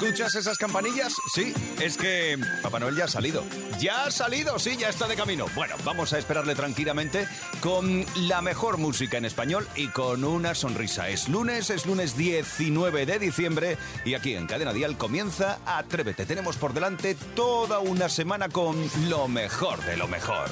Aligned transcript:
¿Escuchas 0.00 0.36
esas 0.36 0.56
campanillas? 0.58 1.12
Sí, 1.34 1.52
es 1.80 1.96
que 1.96 2.38
Papá 2.62 2.78
Noel 2.78 2.94
ya 2.94 3.06
ha 3.06 3.08
salido. 3.08 3.42
Ya 3.80 4.04
ha 4.04 4.10
salido, 4.12 4.56
sí, 4.60 4.76
ya 4.76 4.90
está 4.90 5.08
de 5.08 5.16
camino. 5.16 5.46
Bueno, 5.56 5.74
vamos 5.84 6.12
a 6.12 6.18
esperarle 6.18 6.54
tranquilamente 6.54 7.26
con 7.60 8.06
la 8.28 8.40
mejor 8.40 8.78
música 8.78 9.18
en 9.18 9.24
español 9.24 9.66
y 9.74 9.88
con 9.88 10.22
una 10.22 10.54
sonrisa. 10.54 11.08
Es 11.08 11.28
lunes, 11.28 11.70
es 11.70 11.84
lunes 11.84 12.16
19 12.16 13.06
de 13.06 13.18
diciembre 13.18 13.76
y 14.04 14.14
aquí 14.14 14.36
en 14.36 14.46
Cadena 14.46 14.72
Dial 14.72 14.96
comienza 14.96 15.58
Atrévete. 15.66 16.26
Tenemos 16.26 16.56
por 16.58 16.74
delante 16.74 17.16
toda 17.34 17.80
una 17.80 18.08
semana 18.08 18.48
con 18.48 18.76
lo 19.08 19.26
mejor 19.26 19.84
de 19.84 19.96
lo 19.96 20.06
mejor. 20.06 20.48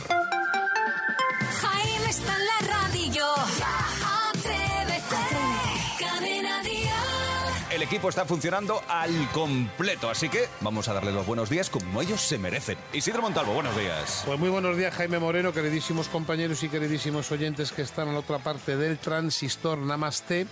Jaime 1.61 2.11
está 2.11 2.37
en 2.37 2.47
la 2.47 2.75
radio. 2.75 3.27
El 7.77 7.83
equipo 7.83 8.09
está 8.09 8.25
funcionando 8.25 8.81
al 8.89 9.31
completo, 9.33 10.09
así 10.09 10.31
que 10.31 10.47
vamos 10.63 10.89
a 10.89 10.95
darle 10.95 11.13
los 11.13 11.27
buenos 11.27 11.51
días 11.51 11.69
como 11.69 12.01
ellos 12.01 12.23
se 12.23 12.39
merecen. 12.39 12.79
Isidro 12.95 13.21
Montalvo, 13.21 13.53
buenos 13.53 13.77
días. 13.77 14.23
Pues 14.25 14.41
muy 14.41 14.49
buenos 14.49 14.79
días, 14.79 14.95
Jaime 14.95 15.19
Moreno, 15.19 15.53
queridísimos 15.53 16.09
compañeros 16.09 16.63
y 16.63 16.71
queridísimos 16.71 17.31
oyentes 17.33 17.73
que 17.73 17.83
están 17.83 18.09
a 18.09 18.13
la 18.13 18.21
otra 18.21 18.39
parte 18.39 18.79
del 18.79 18.97
transistor 18.97 19.77
Namaste. 19.77 20.47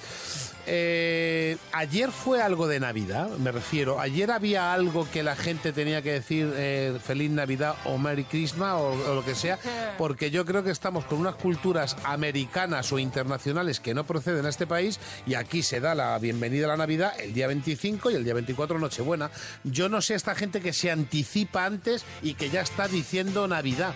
Eh, 0.67 1.57
ayer 1.73 2.11
fue 2.11 2.41
algo 2.41 2.67
de 2.67 2.81
Navidad, 2.81 3.29
me 3.39 3.53
refiero. 3.53 4.01
Ayer 4.01 4.31
había 4.31 4.73
algo 4.73 5.07
que 5.11 5.23
la 5.23 5.37
gente 5.37 5.73
tenía 5.73 6.01
que 6.03 6.13
decir 6.13 6.53
eh, 6.55 6.99
Feliz 7.03 7.31
Navidad 7.31 7.77
o 7.85 7.99
Merry 7.99 8.25
Christmas 8.25 8.75
o 8.81 9.15
lo 9.15 9.25
que 9.25 9.35
sea, 9.35 9.59
porque 9.99 10.31
yo 10.31 10.45
creo 10.45 10.63
que 10.63 10.71
estamos 10.71 11.05
con 11.05 11.19
unas 11.19 11.35
culturas 11.35 11.97
americanas 12.05 12.93
o 12.93 12.99
internacionales 12.99 13.81
que 13.81 13.95
no 13.95 14.05
proceden 14.05 14.47
a 14.47 14.49
este 14.49 14.67
país 14.67 15.01
y 15.27 15.35
aquí 15.35 15.63
se 15.63 15.81
da 15.81 15.95
la 15.95 16.19
bienvenida 16.19 16.67
a 16.67 16.69
la 16.69 16.77
Navidad 16.79 17.14
el 17.19 17.33
día 17.33 17.47
25 17.47 18.11
y 18.11 18.15
el 18.15 18.25
día 18.25 18.35
24 18.35 18.79
Nochebuena. 18.79 19.31
Yo 19.65 19.89
no 19.89 20.01
sé 20.01 20.15
esta 20.15 20.35
gente 20.35 20.61
que 20.61 20.73
se 20.73 20.91
anticipa 20.91 21.65
antes 21.65 22.05
y 22.23 22.35
que 22.35 22.51
ya 22.51 22.61
está 22.61 22.89
diciendo 22.89 23.47
Navidad. 23.49 23.95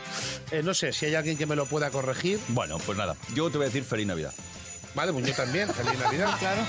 Eh, 0.51 0.63
no 0.63 0.75
sé 0.75 0.93
si 0.93 1.07
hay 1.07 1.15
alguien 1.15 1.37
que 1.37 1.47
me 1.47 1.57
lo 1.57 1.67
pueda 1.67 1.91
corregir. 1.91 2.39
Bueno, 2.49 2.79
pues 2.79 2.97
nada, 2.97 3.17
yo 3.35 3.51
te 3.51 3.59
voy 3.59 3.65
a 3.65 3.69
decir 3.69 3.85
feliz 3.85 4.07
Navidad. 4.07 4.33
Vale, 4.99 5.13
pues 5.13 5.27
yo 5.27 5.33
también. 5.35 5.73
Feliz 5.73 5.97
Navidad, 5.97 6.37
claro. 6.41 6.61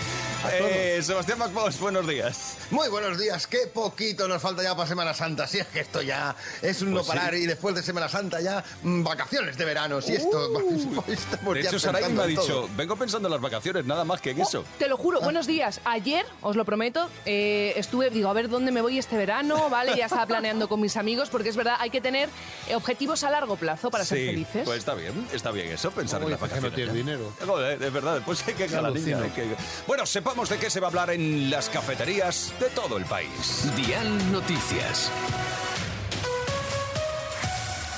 Eh, 0.53 1.01
Sebastián 1.03 1.39
Maspos, 1.39 1.79
buenos 1.79 2.07
días. 2.07 2.57
Muy 2.69 2.87
buenos 2.89 3.17
días, 3.17 3.47
qué 3.47 3.65
poquito 3.73 4.27
nos 4.27 4.39
falta 4.39 4.61
ya 4.61 4.75
para 4.75 4.87
Semana 4.87 5.15
Santa. 5.15 5.47
Si 5.47 5.57
es 5.57 5.65
que 5.65 5.79
esto 5.79 6.03
ya 6.03 6.35
es 6.61 6.83
un 6.83 6.91
no 6.91 6.97
Pues 6.97 7.07
sí. 7.07 7.11
parar 7.11 7.33
y 7.33 7.47
después 7.47 7.73
de 7.73 7.81
Semana 7.81 8.07
Santa 8.07 8.39
ya 8.39 8.63
mm, 8.83 9.01
vacaciones 9.03 9.57
de 9.57 9.65
verano. 9.65 9.99
Si 9.99 10.13
esto. 10.13 10.59
estamos 11.07 11.55
De 11.55 11.61
hecho, 11.61 11.79
Saray 11.79 12.03
me 12.03 12.21
ha 12.21 12.27
todo. 12.27 12.27
dicho, 12.27 12.69
vengo 12.77 12.95
pensando 12.95 13.27
en 13.27 13.31
las 13.33 13.41
vacaciones, 13.41 13.83
nada 13.85 14.05
más 14.05 14.21
que 14.21 14.29
en 14.29 14.41
eso. 14.41 14.63
Te 14.77 14.87
lo 14.87 14.95
juro, 14.95 15.21
buenos 15.21 15.47
días. 15.47 15.81
Ayer, 15.85 16.23
os 16.41 16.55
lo 16.55 16.65
prometo, 16.65 17.09
eh, 17.25 17.73
estuve, 17.77 18.11
digo, 18.11 18.29
a 18.29 18.33
ver 18.33 18.47
dónde 18.47 18.71
me 18.71 18.81
voy 18.81 18.99
este 18.99 19.17
verano, 19.17 19.71
¿vale? 19.71 19.93
Ya 19.97 20.05
estaba 20.05 20.27
planeando 20.27 20.69
con 20.69 20.79
mis 20.79 20.97
amigos, 20.97 21.29
porque 21.29 21.49
es 21.49 21.55
verdad, 21.55 21.77
hay 21.79 21.89
que 21.89 21.99
tener 21.99 22.29
eh, 22.67 22.75
objetivos 22.75 23.23
a 23.23 23.31
largo 23.31 23.55
plazo 23.55 23.89
para 23.89 24.05
ser 24.05 24.19
felices. 24.19 24.61
Pues 24.65 24.77
está 24.77 24.93
bien, 24.93 25.27
está 25.33 25.49
bien 25.49 25.69
eso, 25.71 25.89
pensar 25.89 26.21
en 26.21 26.29
las 26.29 26.39
dices 26.39 26.53
que 26.53 26.61
no 26.61 26.69
vacaciones. 26.69 26.93
tienes 26.93 26.93
ya. 26.93 27.11
dinero. 27.11 27.33
Joder, 27.45 27.81
es 27.81 27.91
verdad, 27.93 28.18
después 28.19 28.43
hay 28.47 28.53
que 28.53 28.63
hay 28.63 28.69
que- 29.31 29.55
Bueno, 29.87 30.05
sepamos 30.05 30.49
de 30.49 30.57
qué 30.57 30.69
se 30.69 30.79
va 30.79 30.87
a 30.87 30.89
hablar 30.89 31.09
en 31.11 31.49
las 31.49 31.69
cafeterías 31.69 32.53
de 32.59 32.69
todo 32.69 32.97
el 32.97 33.05
país. 33.05 33.67
Dial 33.75 34.31
Noticias. 34.31 35.11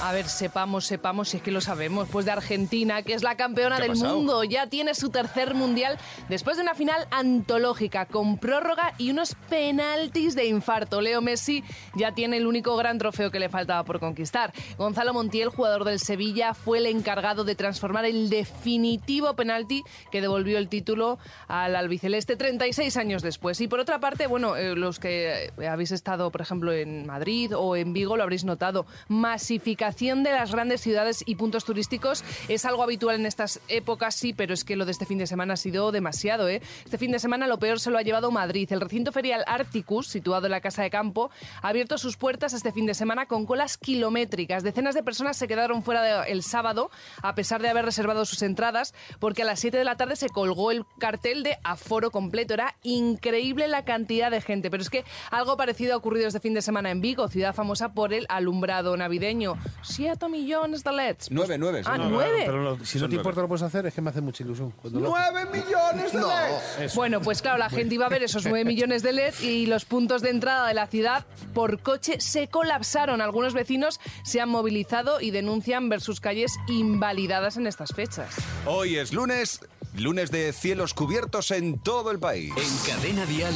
A 0.03 0.13
ver, 0.13 0.27
sepamos, 0.27 0.87
sepamos, 0.87 1.29
si 1.29 1.37
es 1.37 1.43
que 1.43 1.51
lo 1.51 1.61
sabemos, 1.61 2.09
pues 2.11 2.25
de 2.25 2.31
Argentina, 2.31 3.03
que 3.03 3.13
es 3.13 3.21
la 3.21 3.37
campeona 3.37 3.75
¿Qué 3.75 3.83
ha 3.83 3.85
del 3.85 3.91
pasado? 3.91 4.15
mundo, 4.15 4.43
ya 4.43 4.65
tiene 4.65 4.95
su 4.95 5.11
tercer 5.11 5.53
mundial 5.53 5.99
después 6.27 6.57
de 6.57 6.63
una 6.63 6.73
final 6.73 7.07
antológica 7.11 8.07
con 8.07 8.39
prórroga 8.39 8.95
y 8.97 9.11
unos 9.11 9.35
penaltis 9.47 10.33
de 10.33 10.45
infarto. 10.47 11.01
Leo 11.01 11.21
Messi 11.21 11.63
ya 11.93 12.13
tiene 12.13 12.37
el 12.37 12.47
único 12.47 12.75
gran 12.77 12.97
trofeo 12.97 13.29
que 13.29 13.39
le 13.39 13.47
faltaba 13.47 13.83
por 13.83 13.99
conquistar. 13.99 14.51
Gonzalo 14.75 15.13
Montiel, 15.13 15.49
jugador 15.49 15.83
del 15.83 15.99
Sevilla, 15.99 16.55
fue 16.55 16.79
el 16.79 16.87
encargado 16.87 17.43
de 17.43 17.53
transformar 17.53 18.05
el 18.05 18.31
definitivo 18.31 19.35
penalti 19.35 19.83
que 20.11 20.19
devolvió 20.19 20.57
el 20.57 20.67
título 20.67 21.19
al 21.47 21.75
albiceleste 21.75 22.35
36 22.37 22.97
años 22.97 23.21
después. 23.21 23.61
Y 23.61 23.67
por 23.67 23.79
otra 23.79 23.99
parte, 23.99 24.25
bueno, 24.25 24.55
eh, 24.55 24.75
los 24.75 24.97
que 24.97 25.53
habéis 25.69 25.91
estado, 25.91 26.31
por 26.31 26.41
ejemplo, 26.41 26.73
en 26.73 27.05
Madrid 27.05 27.55
o 27.55 27.75
en 27.75 27.93
Vigo, 27.93 28.17
lo 28.17 28.23
habréis 28.23 28.45
notado, 28.45 28.87
masificación 29.07 29.90
de 29.95 30.31
las 30.31 30.51
grandes 30.51 30.81
ciudades 30.81 31.23
y 31.25 31.35
puntos 31.35 31.65
turísticos 31.65 32.23
es 32.47 32.65
algo 32.65 32.81
habitual 32.83 33.15
en 33.17 33.25
estas 33.25 33.59
épocas, 33.67 34.15
sí, 34.15 34.33
pero 34.33 34.53
es 34.53 34.63
que 34.63 34.75
lo 34.75 34.85
de 34.85 34.91
este 34.91 35.05
fin 35.05 35.17
de 35.17 35.27
semana 35.27 35.53
ha 35.53 35.57
sido 35.57 35.91
demasiado, 35.91 36.47
¿eh? 36.47 36.61
Este 36.85 36.97
fin 36.97 37.11
de 37.11 37.19
semana 37.19 37.45
lo 37.45 37.59
peor 37.59 37.79
se 37.79 37.91
lo 37.91 37.97
ha 37.97 38.01
llevado 38.01 38.31
Madrid. 38.31 38.71
El 38.71 38.81
recinto 38.81 39.11
ferial 39.11 39.43
Articus, 39.47 40.07
situado 40.07 40.47
en 40.47 40.51
la 40.51 40.61
Casa 40.61 40.81
de 40.81 40.89
Campo, 40.89 41.29
ha 41.61 41.67
abierto 41.67 41.97
sus 41.97 42.17
puertas 42.17 42.53
este 42.53 42.71
fin 42.71 42.85
de 42.85 42.93
semana 42.93 43.25
con 43.27 43.45
colas 43.45 43.77
kilométricas. 43.77 44.63
Decenas 44.63 44.95
de 44.95 45.03
personas 45.03 45.37
se 45.37 45.47
quedaron 45.47 45.83
fuera 45.83 46.01
de- 46.01 46.31
el 46.31 46.41
sábado, 46.41 46.89
a 47.21 47.35
pesar 47.35 47.61
de 47.61 47.69
haber 47.69 47.85
reservado 47.85 48.25
sus 48.25 48.41
entradas, 48.41 48.93
porque 49.19 49.43
a 49.43 49.45
las 49.45 49.59
7 49.59 49.77
de 49.77 49.83
la 49.83 49.97
tarde 49.97 50.15
se 50.15 50.29
colgó 50.29 50.71
el 50.71 50.85
cartel 50.99 51.43
de 51.43 51.57
aforo 51.63 52.11
completo. 52.11 52.53
Era 52.53 52.75
increíble 52.83 53.67
la 53.67 53.85
cantidad 53.85 54.31
de 54.31 54.41
gente, 54.41 54.71
pero 54.71 54.81
es 54.81 54.89
que 54.89 55.03
algo 55.31 55.57
parecido 55.57 55.93
ha 55.93 55.97
ocurrido 55.97 56.27
este 56.27 56.39
fin 56.39 56.53
de 56.53 56.61
semana 56.61 56.89
en 56.91 57.01
Vigo, 57.01 57.27
ciudad 57.27 57.53
famosa 57.53 57.93
por 57.93 58.13
el 58.13 58.25
alumbrado 58.29 58.95
navideño. 58.97 59.55
7 59.83 60.29
millones 60.29 60.83
de 60.83 60.91
LEDs. 60.91 61.27
Nueve, 61.31 61.57
nueve, 61.57 61.81
Ah, 61.85 61.95
son 61.95 61.97
No, 61.97 62.09
nueve. 62.09 62.43
Pero 62.45 62.61
lo- 62.63 62.85
si 62.85 62.99
no 62.99 63.09
te 63.09 63.15
importa 63.15 63.41
lo 63.41 63.47
puedes 63.47 63.63
hacer, 63.63 63.85
es 63.85 63.93
que 63.93 64.01
me 64.01 64.09
hace 64.09 64.21
mucha 64.21 64.43
ilusión. 64.43 64.71
Cuando 64.71 64.99
lo 64.99 65.09
¡Nueve 65.09 65.45
millones 65.51 66.11
de 66.13 66.19
No. 66.19 66.27
LEDs! 66.27 66.79
Eso. 66.79 66.95
Bueno, 66.95 67.21
pues 67.21 67.41
claro, 67.41 67.57
la 67.57 67.69
gente 67.69 67.95
iba 67.95 68.05
a 68.05 68.09
ver 68.09 68.23
esos 68.23 68.45
9 68.45 68.65
millones 68.65 69.03
de 69.03 69.13
LED 69.13 69.33
y 69.41 69.65
los 69.65 69.85
puntos 69.85 70.21
de 70.21 70.29
entrada 70.29 70.67
de 70.67 70.73
la 70.73 70.87
ciudad 70.87 71.25
por 71.53 71.79
coche 71.81 72.19
se 72.21 72.47
colapsaron. 72.47 73.21
Algunos 73.21 73.53
vecinos 73.53 73.99
se 74.23 74.41
han 74.41 74.49
movilizado 74.49 75.21
y 75.21 75.31
denuncian 75.31 75.89
ver 75.89 76.01
sus 76.01 76.19
calles 76.21 76.53
invalidadas 76.67 77.57
en 77.57 77.67
estas 77.67 77.93
fechas. 77.93 78.35
Hoy 78.65 78.97
es 78.97 79.13
lunes, 79.13 79.61
lunes 79.95 80.31
de 80.31 80.53
cielos 80.53 80.93
cubiertos 80.93 81.51
en 81.51 81.79
todo 81.79 82.11
el 82.11 82.19
país. 82.19 82.51
En 82.57 82.93
Cadena 82.93 83.25
Dial, 83.25 83.53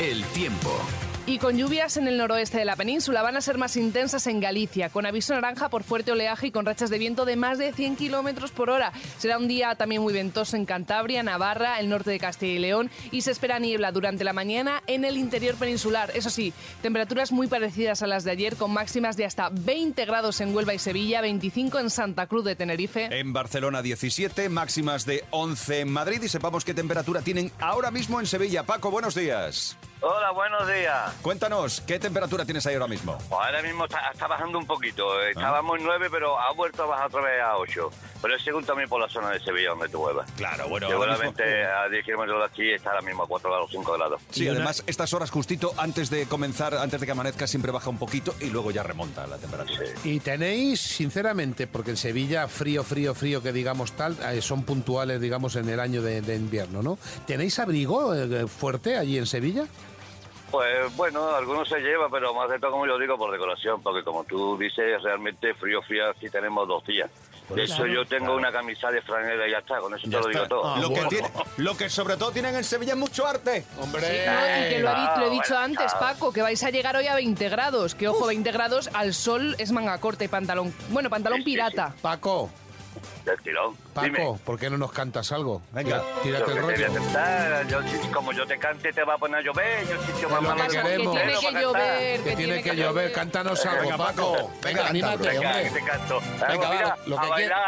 el 0.00 0.24
tiempo. 0.26 0.70
Y 1.26 1.38
con 1.38 1.56
lluvias 1.56 1.96
en 1.96 2.06
el 2.06 2.18
noroeste 2.18 2.58
de 2.58 2.66
la 2.66 2.76
península 2.76 3.22
van 3.22 3.38
a 3.38 3.40
ser 3.40 3.56
más 3.56 3.78
intensas 3.78 4.26
en 4.26 4.40
Galicia, 4.40 4.90
con 4.90 5.06
aviso 5.06 5.32
naranja 5.32 5.70
por 5.70 5.82
fuerte 5.82 6.12
oleaje 6.12 6.48
y 6.48 6.50
con 6.50 6.66
rachas 6.66 6.90
de 6.90 6.98
viento 6.98 7.24
de 7.24 7.36
más 7.36 7.56
de 7.56 7.72
100 7.72 7.96
kilómetros 7.96 8.50
por 8.50 8.68
hora. 8.68 8.92
Será 9.16 9.38
un 9.38 9.48
día 9.48 9.74
también 9.74 10.02
muy 10.02 10.12
ventoso 10.12 10.54
en 10.54 10.66
Cantabria, 10.66 11.22
Navarra, 11.22 11.80
el 11.80 11.88
norte 11.88 12.10
de 12.10 12.18
Castilla 12.18 12.52
y 12.52 12.58
León 12.58 12.90
y 13.10 13.22
se 13.22 13.30
espera 13.30 13.58
niebla 13.58 13.90
durante 13.90 14.22
la 14.22 14.34
mañana 14.34 14.82
en 14.86 15.06
el 15.06 15.16
interior 15.16 15.54
peninsular. 15.54 16.10
Eso 16.14 16.28
sí, 16.28 16.52
temperaturas 16.82 17.32
muy 17.32 17.46
parecidas 17.46 18.02
a 18.02 18.06
las 18.06 18.24
de 18.24 18.32
ayer, 18.32 18.56
con 18.56 18.74
máximas 18.74 19.16
de 19.16 19.24
hasta 19.24 19.48
20 19.48 20.04
grados 20.04 20.42
en 20.42 20.54
Huelva 20.54 20.74
y 20.74 20.78
Sevilla, 20.78 21.22
25 21.22 21.78
en 21.78 21.88
Santa 21.88 22.26
Cruz 22.26 22.44
de 22.44 22.54
Tenerife. 22.54 23.08
En 23.18 23.32
Barcelona 23.32 23.80
17, 23.80 24.50
máximas 24.50 25.06
de 25.06 25.24
11 25.30 25.80
en 25.80 25.90
Madrid 25.90 26.20
y 26.22 26.28
sepamos 26.28 26.66
qué 26.66 26.74
temperatura 26.74 27.22
tienen 27.22 27.50
ahora 27.60 27.90
mismo 27.90 28.20
en 28.20 28.26
Sevilla. 28.26 28.64
Paco, 28.64 28.90
buenos 28.90 29.14
días. 29.14 29.78
Hola, 30.06 30.32
buenos 30.32 30.66
días. 30.68 31.14
Cuéntanos, 31.22 31.80
¿qué 31.80 31.98
temperatura 31.98 32.44
tienes 32.44 32.66
ahí 32.66 32.74
ahora 32.74 32.88
mismo? 32.88 33.16
Pues 33.26 33.40
ahora 33.40 33.62
mismo 33.62 33.86
está, 33.86 34.10
está 34.12 34.26
bajando 34.26 34.58
un 34.58 34.66
poquito. 34.66 35.18
Estábamos 35.22 35.78
en 35.78 35.84
9, 35.86 36.08
pero 36.10 36.38
ha 36.38 36.52
vuelto 36.52 36.82
a 36.82 36.86
bajar 36.86 37.06
otra 37.06 37.22
vez 37.22 37.40
a 37.40 37.56
8. 37.56 37.90
Pero 38.20 38.36
es 38.36 38.42
según 38.42 38.64
también 38.66 38.86
por 38.88 39.00
la 39.00 39.08
zona 39.08 39.30
de 39.30 39.40
Sevilla 39.40 39.70
donde 39.70 39.88
tú 39.88 39.98
vuelvas. 40.00 40.30
Claro, 40.32 40.68
bueno. 40.68 40.88
ahora 40.88 41.12
mismo- 41.16 41.32
Seguramente 41.34 41.64
a 41.66 41.88
10 41.88 42.04
kilómetros 42.04 42.38
de 42.38 42.44
aquí 42.44 42.70
está 42.70 42.90
ahora 42.90 43.00
mismo 43.02 43.22
a 43.22 43.26
4 43.26 43.48
grados, 43.50 43.70
5 43.70 43.92
grados. 43.94 44.20
Sí, 44.30 44.46
además 44.46 44.82
estas 44.86 45.14
horas 45.14 45.30
justito 45.30 45.72
antes 45.78 46.10
de 46.10 46.26
comenzar, 46.26 46.74
antes 46.74 47.00
de 47.00 47.06
que 47.06 47.12
amanezca, 47.12 47.46
siempre 47.46 47.72
baja 47.72 47.88
un 47.88 47.98
poquito 47.98 48.34
y 48.40 48.50
luego 48.50 48.70
ya 48.72 48.82
remonta 48.82 49.26
la 49.26 49.38
temperatura. 49.38 49.78
Y 50.04 50.20
tenéis, 50.20 50.82
sinceramente, 50.82 51.66
porque 51.66 51.92
en 51.92 51.96
Sevilla 51.96 52.46
frío, 52.48 52.84
frío, 52.84 53.14
frío, 53.14 53.42
que 53.42 53.52
digamos 53.54 53.92
tal, 53.92 54.18
eh, 54.22 54.42
son 54.42 54.64
puntuales, 54.64 55.18
digamos, 55.18 55.56
en 55.56 55.66
el 55.70 55.80
año 55.80 56.02
de, 56.02 56.20
de 56.20 56.34
invierno, 56.36 56.82
¿no? 56.82 56.98
¿Tenéis 57.26 57.58
abrigo 57.58 58.14
eh, 58.14 58.46
fuerte 58.48 58.98
allí 58.98 59.16
en 59.16 59.26
Sevilla? 59.26 59.64
Pues 60.54 60.96
bueno, 60.96 61.30
algunos 61.34 61.68
se 61.68 61.80
lleva, 61.80 62.08
pero 62.08 62.32
más 62.32 62.48
de 62.48 62.58
todo, 62.60 62.70
como 62.70 62.86
yo 62.86 62.96
digo, 62.98 63.18
por 63.18 63.32
decoración, 63.32 63.82
porque 63.82 64.04
como 64.04 64.22
tú 64.24 64.56
dices, 64.56 65.02
realmente 65.02 65.52
frío, 65.54 65.82
frío, 65.82 66.08
aquí 66.10 66.30
tenemos 66.30 66.68
dos 66.68 66.86
días. 66.86 67.10
De 67.50 67.64
hecho, 67.64 67.84
yo 67.86 68.06
tengo 68.06 68.34
una 68.36 68.50
camisa 68.52 68.90
de 68.90 69.02
franela 69.02 69.46
y 69.46 69.50
ya 69.50 69.58
está, 69.58 69.78
con 69.80 69.92
eso 69.94 70.06
Ya 70.08 70.18
te 70.18 70.22
lo 70.22 70.28
digo 70.28 70.42
está. 70.44 70.48
todo. 70.48 70.76
lo, 70.76 70.88
que 70.88 70.94
bueno. 70.94 71.08
tiene- 71.08 71.28
lo 71.58 71.76
que 71.76 71.90
sobre 71.90 72.16
todo 72.16 72.30
tienen 72.30 72.54
en 72.54 72.62
Sevilla 72.64 72.92
es 72.92 72.98
mucho 72.98 73.26
arte. 73.26 73.64
Hombre, 73.80 74.26
No, 74.26 74.32
y 74.32 74.68
que 74.70 74.78
lo, 74.80 74.90
he 74.90 75.18
lo 75.18 75.26
he 75.26 75.30
dicho 75.30 75.42
bueno, 75.50 75.64
antes, 75.64 75.92
claro. 75.92 75.98
Paco, 76.14 76.32
que 76.32 76.40
vais 76.42 76.62
a 76.62 76.70
llegar 76.70 76.96
hoy 76.96 77.06
a 77.08 77.14
20 77.16 77.48
grados. 77.50 77.94
Que 77.96 78.06
ojo, 78.08 78.26
20 78.26 78.50
grados 78.52 78.88
al 78.94 79.12
sol 79.12 79.56
es 79.58 79.72
manga 79.72 79.98
corta 79.98 80.24
y 80.24 80.28
pantalón. 80.28 80.72
Bueno, 80.90 81.10
pantalón 81.10 81.38
Sí, 81.40 81.44
sí, 81.44 81.50
sí. 81.50 81.56
pirata. 81.56 81.94
Paco, 82.00 82.48
del 83.24 83.40
tirón. 83.40 83.76
Dime. 84.02 84.18
Paco, 84.18 84.38
¿por 84.44 84.58
qué 84.58 84.68
no 84.68 84.76
nos 84.76 84.92
cantas 84.92 85.32
algo? 85.32 85.62
Venga, 85.72 86.02
tírate 86.22 86.52
Yo 86.54 86.60
el 86.60 86.66
que 86.66 86.72
te 86.74 86.74
voy 86.74 86.84
a 86.84 86.86
rollo. 86.88 86.94
cantar, 87.04 87.66
yo, 87.68 87.82
si- 87.82 88.08
como 88.08 88.32
yo 88.32 88.46
te 88.46 88.58
cante 88.58 88.92
te 88.92 89.02
va 89.04 89.14
a 89.14 89.18
poner 89.18 89.38
a 89.38 89.42
llover, 89.42 89.86
yo 89.88 90.00
sitio 90.02 90.28
Es 90.28 90.32
más 90.42 90.42
lo 90.42 90.54
que 90.56 90.68
queremos. 90.82 91.16
que 91.16 91.24
tiene 91.24 91.40
que 91.54 91.60
llover, 91.60 92.20
Que 92.22 92.36
tiene 92.36 92.62
que 92.62 92.76
llover, 92.76 93.12
cántanos 93.12 93.64
algo, 93.66 93.82
Venga, 93.82 93.96
Paco. 93.96 94.32
Paco. 94.34 94.50
Venga, 94.50 94.60
Venga, 94.62 94.86
anímate, 94.88 95.28
Venga, 95.28 95.48
hombre. 95.50 95.62
que 95.64 95.70
te 95.70 95.84
canto. 95.84 96.20
Venga, 96.20 96.46
Vamos, 96.48 96.64
va, 96.66 96.70
mira, 96.74 96.96
lo 97.06 97.18
a 97.18 97.22
que 97.22 97.28
bailar, 97.30 97.60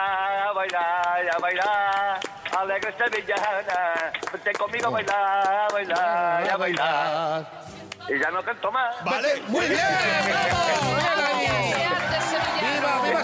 a 0.49 0.53
bailar, 0.53 1.31
a 1.35 1.39
bailar, 1.39 2.21
alegre 2.59 2.95
sevillana, 2.99 4.13
vente 4.33 4.53
conmigo 4.53 4.87
a 4.87 4.91
bailar, 4.91 5.49
a 5.49 5.69
bailar, 5.73 6.51
a 6.51 6.57
bailar. 6.57 7.67
Y 8.09 8.21
ya 8.21 8.31
no 8.31 8.43
canto 8.45 8.71
más. 8.71 8.95
Vale, 9.05 9.43
muy 9.49 9.67
bien. 9.67 9.81
¡Viva, 10.27 11.15
viva 11.17 11.96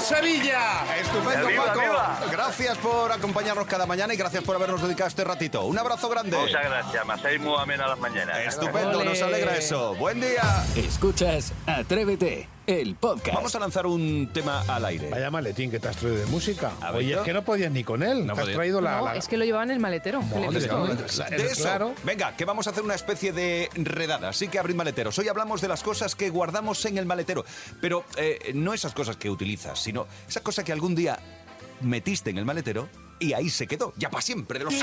Sevilla! 0.03 0.97
Estupendo, 1.01 1.47
¡Viva, 1.49 1.65
Paco. 1.67 1.81
viva! 1.81 2.19
Gracias 2.31 2.77
por 2.79 3.13
acompañarnos 3.13 3.67
cada 3.67 3.87
mañana 3.87 4.13
y 4.15 4.17
gracias 4.17 4.43
por 4.45 4.57
habernos 4.57 4.83
dedicado 4.83 5.09
este 5.09 5.25
ratito. 5.25 5.65
Un 5.65 5.79
abrazo 5.79 6.09
grande. 6.09 6.37
Muchas 6.37 6.65
gracias, 6.65 7.07
me 7.07 7.13
hacéis 7.15 7.41
muy 7.41 7.55
amena 7.61 7.87
las 7.87 7.99
mañanas. 7.99 8.39
Estupendo, 8.47 8.99
Ole. 8.99 9.11
nos 9.11 9.23
alegra 9.23 9.57
eso. 9.57 9.95
Buen 9.95 10.21
día. 10.21 10.43
Escuchas 10.77 11.53
Atrévete, 11.67 12.49
el 12.67 12.95
podcast. 12.95 13.35
Vamos 13.35 13.55
a 13.55 13.59
lanzar 13.59 13.87
un 13.87 14.31
tema 14.33 14.63
al 14.69 14.85
aire. 14.85 15.11
Vaya 15.11 15.31
maletín 15.31 15.71
que 15.71 15.81
te 15.81 15.89
has 15.89 15.97
traído 15.97 16.19
de 16.19 16.27
música. 16.27 16.73
¿Ha 16.81 16.93
Oye, 16.93 17.15
es 17.15 17.21
que 17.21 17.33
no 17.33 17.43
podías 17.45 17.73
ni 17.73 17.83
con 17.85 18.03
él. 18.03 18.27
No 18.27 18.35
te 18.35 18.43
has 18.43 18.49
traído 18.53 18.81
la... 18.81 18.99
No, 18.99 19.05
la- 19.07 19.17
es 19.17 19.29
que 19.29 19.37
lo 19.37 19.45
llevaba 19.45 19.65
en 19.65 19.71
el 19.73 19.81
maletero. 19.81 20.23
La- 20.33 20.51
De 21.31 21.37
el- 21.37 21.43
eso. 21.43 21.63
claro. 21.63 21.95
Venga, 22.05 22.37
que 22.37 22.45
vamos 22.45 22.67
a 22.67 22.71
hacer 22.71 22.83
una 22.85 22.95
especie 22.95 23.33
de 23.33 23.69
redada. 23.75 24.29
Así 24.29 24.49
que 24.49 24.59
abrir 24.59 24.77
maleteros. 24.77 25.19
Hoy 25.19 25.29
hablamos 25.29 25.61
de 25.61 25.69
las 25.69 25.83
cosas 25.83 26.15
que 26.15 26.31
guardamos 26.31 26.85
en 26.85 26.99
el 26.99 27.07
maletero. 27.07 27.45
Pero 27.81 28.05
eh, 28.17 28.53
no 28.55 28.73
esas 28.75 28.95
cosas 28.95 29.17
que 29.17 29.29
utilizas, 29.31 29.79
sino 29.83 30.07
esa 30.29 30.41
cosa 30.43 30.63
que 30.65 30.73
algún 30.73 30.95
día 30.95 31.19
metiste 31.81 32.31
en 32.31 32.39
el 32.39 32.45
maletero 32.45 32.89
y 33.19 33.33
ahí 33.33 33.51
se 33.51 33.67
quedó. 33.67 33.93
Ya 33.97 34.09
para 34.11 34.23
siempre 34.23 34.59
de 34.61 34.65
los 34.67 34.75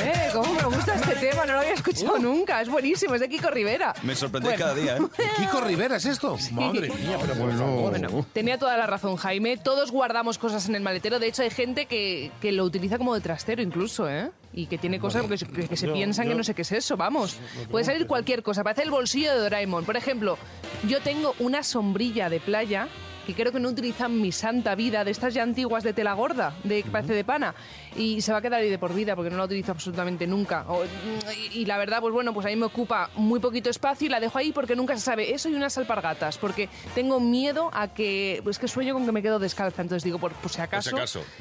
Eh, 0.00 0.30
cómo 0.32 0.52
me 0.54 0.62
gusta 0.64 0.94
este 0.94 1.14
tema, 1.30 1.44
no 1.46 1.54
lo 1.54 1.60
había 1.60 1.74
escuchado 1.74 2.18
nunca. 2.18 2.60
Es 2.60 2.68
buenísimo, 2.68 3.14
es 3.14 3.20
de 3.20 3.28
Kiko 3.28 3.50
Rivera. 3.50 3.94
Me 4.02 4.14
sorprendéis 4.14 4.56
Bueno. 4.58 4.64
cada 4.64 4.74
día, 4.80 4.96
¿eh? 4.96 5.30
¿Kiko 5.36 5.60
Rivera 5.60 5.96
es 5.96 6.06
esto? 6.06 6.36
Madre 6.52 6.88
mía, 6.90 7.18
pero 7.20 7.34
por 7.34 7.52
favor. 7.56 7.90
Bueno, 7.90 8.26
tenía 8.32 8.58
toda 8.58 8.76
la 8.76 8.86
razón, 8.86 9.16
Jaime. 9.16 9.56
Todos 9.56 9.90
guardamos 9.90 10.38
cosas 10.38 10.68
en 10.68 10.74
el 10.74 10.82
maletero. 10.82 11.18
De 11.18 11.26
hecho, 11.28 11.42
hay 11.42 11.50
gente 11.50 11.86
que, 11.86 12.30
que 12.40 12.52
lo 12.52 12.64
utiliza 12.64 12.98
como 12.98 13.14
de 13.14 13.20
trastero 13.20 13.62
incluso, 13.62 14.08
¿eh? 14.08 14.30
Y 14.52 14.66
que 14.66 14.78
tiene 14.78 14.98
cosas 14.98 15.24
que, 15.26 15.36
se- 15.38 15.46
que 15.46 15.76
se 15.76 15.86
yo- 15.86 15.92
piensan 15.92 16.26
que 16.28 16.34
no 16.34 16.42
sé 16.42 16.54
qué 16.54 16.62
es 16.62 16.72
eso, 16.72 16.96
vamos. 16.96 17.36
Puede 17.70 17.84
salir 17.84 18.06
cualquier 18.06 18.42
cosa. 18.42 18.64
Parece 18.64 18.82
el 18.82 18.90
bolsillo 18.90 19.32
de 19.34 19.38
Doraemon. 19.40 19.84
Por 19.84 19.96
ejemplo, 19.96 20.38
yo 20.88 21.00
tengo 21.00 21.34
una 21.38 21.62
sombrilla 21.62 22.28
de 22.30 22.40
playa 22.40 22.88
que 23.28 23.34
creo 23.42 23.52
que 23.52 23.60
no 23.60 23.68
utilizan 23.68 24.20
mi 24.20 24.32
santa 24.32 24.74
vida, 24.74 25.04
de 25.04 25.10
estas 25.10 25.34
ya 25.34 25.42
antiguas 25.42 25.84
de 25.84 25.92
tela 25.92 26.14
gorda, 26.14 26.54
de 26.64 26.82
que 26.82 26.90
parece 26.90 27.12
de 27.12 27.24
pana, 27.24 27.54
y 27.94 28.22
se 28.22 28.32
va 28.32 28.38
a 28.38 28.40
quedar 28.42 28.60
ahí 28.62 28.70
de 28.70 28.78
por 28.78 28.94
vida 28.94 29.14
porque 29.14 29.30
no 29.30 29.36
la 29.36 29.44
utilizo 29.44 29.72
absolutamente 29.72 30.26
nunca. 30.26 30.64
O- 30.68 30.84
y, 30.84 31.58
y 31.60 31.64
la 31.66 31.76
verdad, 31.76 32.00
pues 32.00 32.14
bueno, 32.14 32.32
pues 32.32 32.46
a 32.46 32.48
mí 32.48 32.56
me 32.56 32.64
ocupa 32.66 33.10
muy 33.16 33.38
poquito 33.38 33.68
espacio 33.68 34.06
y 34.06 34.08
la 34.08 34.18
dejo 34.20 34.38
ahí 34.38 34.52
porque 34.52 34.74
nunca 34.74 34.94
se 34.96 35.02
sabe. 35.02 35.34
Eso 35.34 35.48
y 35.50 35.54
unas 35.54 35.76
alpargatas, 35.76 36.38
porque 36.38 36.68
tengo 36.94 37.20
miedo 37.20 37.70
a 37.74 37.88
que, 37.88 38.40
pues 38.44 38.58
que 38.58 38.66
sueño 38.68 38.94
con 38.94 39.04
que 39.04 39.12
me 39.12 39.22
quedo 39.22 39.38
descalza, 39.38 39.82
entonces 39.82 40.04
digo, 40.04 40.18
por, 40.18 40.32
por 40.32 40.50
si 40.50 40.60
acaso, 40.62 40.96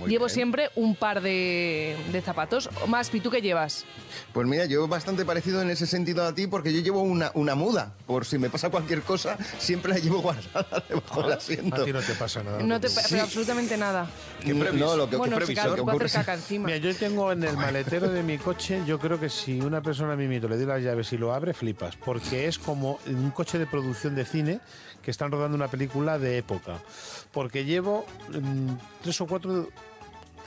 llevo 0.08 0.26
bien. 0.26 0.30
siempre 0.30 0.70
un 0.76 0.96
par 0.96 1.22
de, 1.22 1.96
de 2.12 2.22
zapatos. 2.22 2.70
Más, 2.88 3.14
¿y 3.14 3.22
tú 3.22 3.30
qué 3.32 3.42
llevas? 3.42 3.86
Pues 4.34 4.46
mira, 4.48 4.66
yo 4.66 4.88
bastante 4.88 5.24
parecido 5.26 5.62
en 5.62 5.70
ese 5.70 5.88
sentido 5.88 6.26
a 6.26 6.36
ti 6.36 6.48
porque 6.48 6.74
yo 6.74 6.82
llevo 6.82 7.02
una, 7.02 7.32
una 7.34 7.56
muda. 7.56 7.94
Por 8.06 8.26
si 8.26 8.38
me 8.38 8.50
pasa 8.50 8.70
cualquier 8.70 9.02
cosa, 9.04 9.38
siempre 9.58 9.94
la 9.94 10.00
llevo 10.00 10.22
guardada 10.22 10.84
debajo 10.90 11.24
del 11.24 11.32
asiento. 11.34 11.77
A 11.82 11.86
ti 11.86 11.94
no 11.94 12.02
te 12.02 12.14
pasa 12.14 12.44
nada. 12.44 12.64
No 12.64 12.80
te 12.80 12.88
pero 12.90 13.24
absolutamente 13.24 13.78
nada. 13.78 14.08
¿Qué? 14.44 14.54
No, 14.54 14.96
lo 14.96 15.10
que, 15.10 15.16
bueno, 15.16 15.36
si 15.36 15.46
previso, 15.46 15.62
cada 15.62 15.76
que 15.76 15.82
ocurre 15.82 16.10
caca 16.10 16.34
encima. 16.34 16.66
Mira, 16.66 16.78
yo 16.78 16.96
tengo 16.96 17.32
en 17.32 17.44
el 17.44 17.56
maletero 17.58 18.10
de 18.10 18.24
mi 18.24 18.38
coche, 18.38 18.82
yo 18.86 19.00
creo 19.00 19.20
que 19.20 19.30
si 19.30 19.60
una 19.60 19.82
persona 19.82 20.14
a 20.14 20.16
mí 20.16 20.28
mito 20.28 20.48
le 20.48 20.58
di 20.58 20.66
las 20.66 20.82
llaves 20.82 21.12
y 21.14 21.18
lo 21.18 21.34
abre, 21.34 21.54
flipas. 21.54 21.96
Porque 21.96 22.48
es 22.48 22.60
como 22.60 23.00
un 23.08 23.32
coche 23.32 23.58
de 23.60 23.66
producción 23.66 24.16
de 24.16 24.26
cine 24.26 24.60
que 25.02 25.12
están 25.12 25.32
rodando 25.32 25.56
una 25.56 25.68
película 25.68 26.20
de 26.20 26.38
época. 26.38 26.80
Porque 27.32 27.66
llevo 27.66 28.06
mm, 28.30 28.74
tres 29.02 29.22
o 29.22 29.28
cuatro 29.28 29.70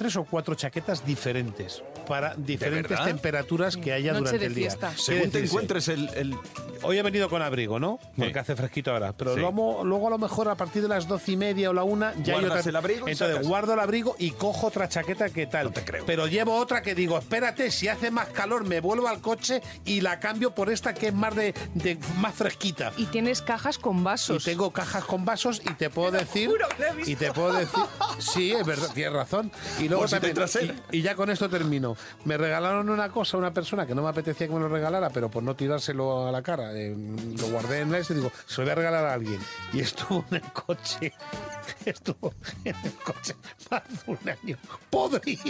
tres 0.01 0.17
o 0.17 0.25
cuatro 0.25 0.55
chaquetas 0.55 1.05
diferentes 1.05 1.83
para 2.09 2.35
diferentes 2.35 2.99
temperaturas 3.05 3.77
que 3.77 3.93
haya 3.93 4.13
Noche 4.15 4.21
durante 4.25 4.39
de 4.39 4.47
el 4.47 4.55
día. 4.55 4.71
fiesta. 4.71 4.93
Según 4.97 5.25
te 5.31 5.43
decirse, 5.43 5.47
encuentres 5.53 5.89
el... 5.89 6.09
el- 6.15 6.35
Hoy 6.83 6.97
he 6.97 7.03
venido 7.03 7.29
con 7.29 7.43
abrigo, 7.43 7.79
¿no? 7.79 7.99
Porque 8.17 8.33
Sí. 8.33 8.39
hace 8.39 8.57
fresquito 8.57 8.91
ahora. 8.91 9.13
Pero 9.13 9.35
Sí. 9.35 9.41
luego, 9.41 9.85
luego 9.85 10.07
a 10.07 10.11
lo 10.11 10.17
mejor 10.17 10.49
a 10.49 10.55
partir 10.55 10.81
de 10.81 10.89
las 10.89 11.07
doce 11.07 11.33
y 11.33 11.37
media 11.37 11.69
o 11.69 11.75
la 11.75 11.83
una 11.85 12.15
ya 12.23 12.33
hay 12.37 12.41
Guardas 12.41 12.61
otra. 12.61 12.71
el 12.71 12.77
abrigo 12.77 13.07
y 13.07 13.13
Entonces 13.13 13.35
sacas. 13.37 13.47
guardo 13.49 13.75
el 13.75 13.81
abrigo 13.81 14.17
y 14.19 14.31
cojo 14.31 14.69
otra 14.69 14.89
chaqueta 14.89 15.29
que 15.29 15.47
tal. 15.47 15.67
No 15.67 15.73
te 15.73 15.85
creo. 15.85 16.07
Pero 16.07 16.27
llevo 16.27 16.57
otra 16.57 16.81
que 16.81 16.95
digo, 16.95 17.19
espérate, 17.19 17.71
si 17.71 17.89
hace 17.89 18.11
más 18.11 18.29
calor 18.29 18.65
me 18.65 18.81
vuelvo 18.81 19.09
al 19.09 19.21
coche 19.21 19.61
y 19.85 20.01
la 20.01 20.19
cambio 20.21 20.55
por 20.55 20.71
esta 20.71 20.95
que 20.95 21.09
es 21.09 21.15
más 21.15 21.35
de, 21.37 21.53
de- 21.75 21.99
más 22.17 22.35
fresquita. 22.35 22.93
Y 22.97 23.05
tienes 23.07 23.43
cajas 23.43 23.77
con 23.77 23.99
Y 23.99 24.03
vasos. 24.05 24.43
tengo 24.45 24.71
cajas 24.71 25.05
con 25.05 25.27
vasos 25.27 25.61
y 25.63 25.75
te 25.75 25.91
puedo 25.91 26.13
decir. 26.13 26.49
juro 26.49 26.67
que 26.79 26.83
lo 26.83 26.89
he 26.89 26.95
visto. 26.95 27.11
Y 27.11 27.17
te 27.17 27.31
puedo 27.31 27.53
decir. 27.53 27.79
Sí, 28.21 28.53
es 28.53 28.65
verdad, 28.67 28.89
tienes 28.95 29.13
razón. 29.15 29.53
Y 29.79 29.89
luego 29.91 30.09
si 30.09 30.19
te 30.21 30.35
y, 30.93 30.99
y 30.99 31.03
ya 31.03 31.15
con 31.15 31.31
esto 31.31 31.49
termino. 31.49 31.97
Me 32.25 32.37
regalaron 32.37 32.89
una 32.89 33.09
cosa 33.11 33.37
a 33.37 33.41
una 33.41 33.53
persona 33.53 33.87
que 33.87 33.95
no 33.95 34.03
me 34.03 34.09
apetecía 34.09 34.47
que 34.49 34.55
me 34.55 34.61
lo 34.61 34.69
regalara, 34.69 35.11
pero 35.11 35.31
por 35.31 35.43
no 35.43 35.55
tirárselo 35.55 36.27
a 36.27 36.33
la 36.33 36.43
cara, 36.43 36.73
eh, 36.75 36.95
lo 37.39 37.47
guardé 37.49 37.81
en 37.81 37.93
la 37.93 38.01
y 38.01 38.03
digo, 38.15 38.33
se 38.47 38.61
lo 38.61 38.65
voy 38.65 38.73
a 38.73 38.75
regalar 38.77 39.05
a 39.05 39.13
alguien. 39.13 39.41
Y 39.73 39.81
estuvo 39.81 40.25
en 40.31 40.37
el 40.37 40.53
coche. 40.53 41.13
Estuvo 41.85 42.35
en 42.65 42.75
el 42.83 42.93
coche 42.95 43.35
más 43.71 43.83
de 43.89 44.13
un 44.13 44.19
año. 44.29 44.57
Podrido. 44.91 45.43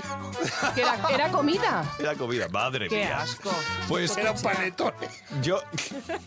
Era, 0.76 0.98
era 1.12 1.30
comida. 1.30 1.84
Era 1.98 2.14
comida, 2.14 2.48
madre 2.48 2.88
Qué 2.88 2.96
mía. 2.96 3.20
asco. 3.22 3.50
Pues 3.88 4.16
Era 4.16 4.32
un 4.32 4.40
panetón. 4.40 4.92
yo, 5.42 5.60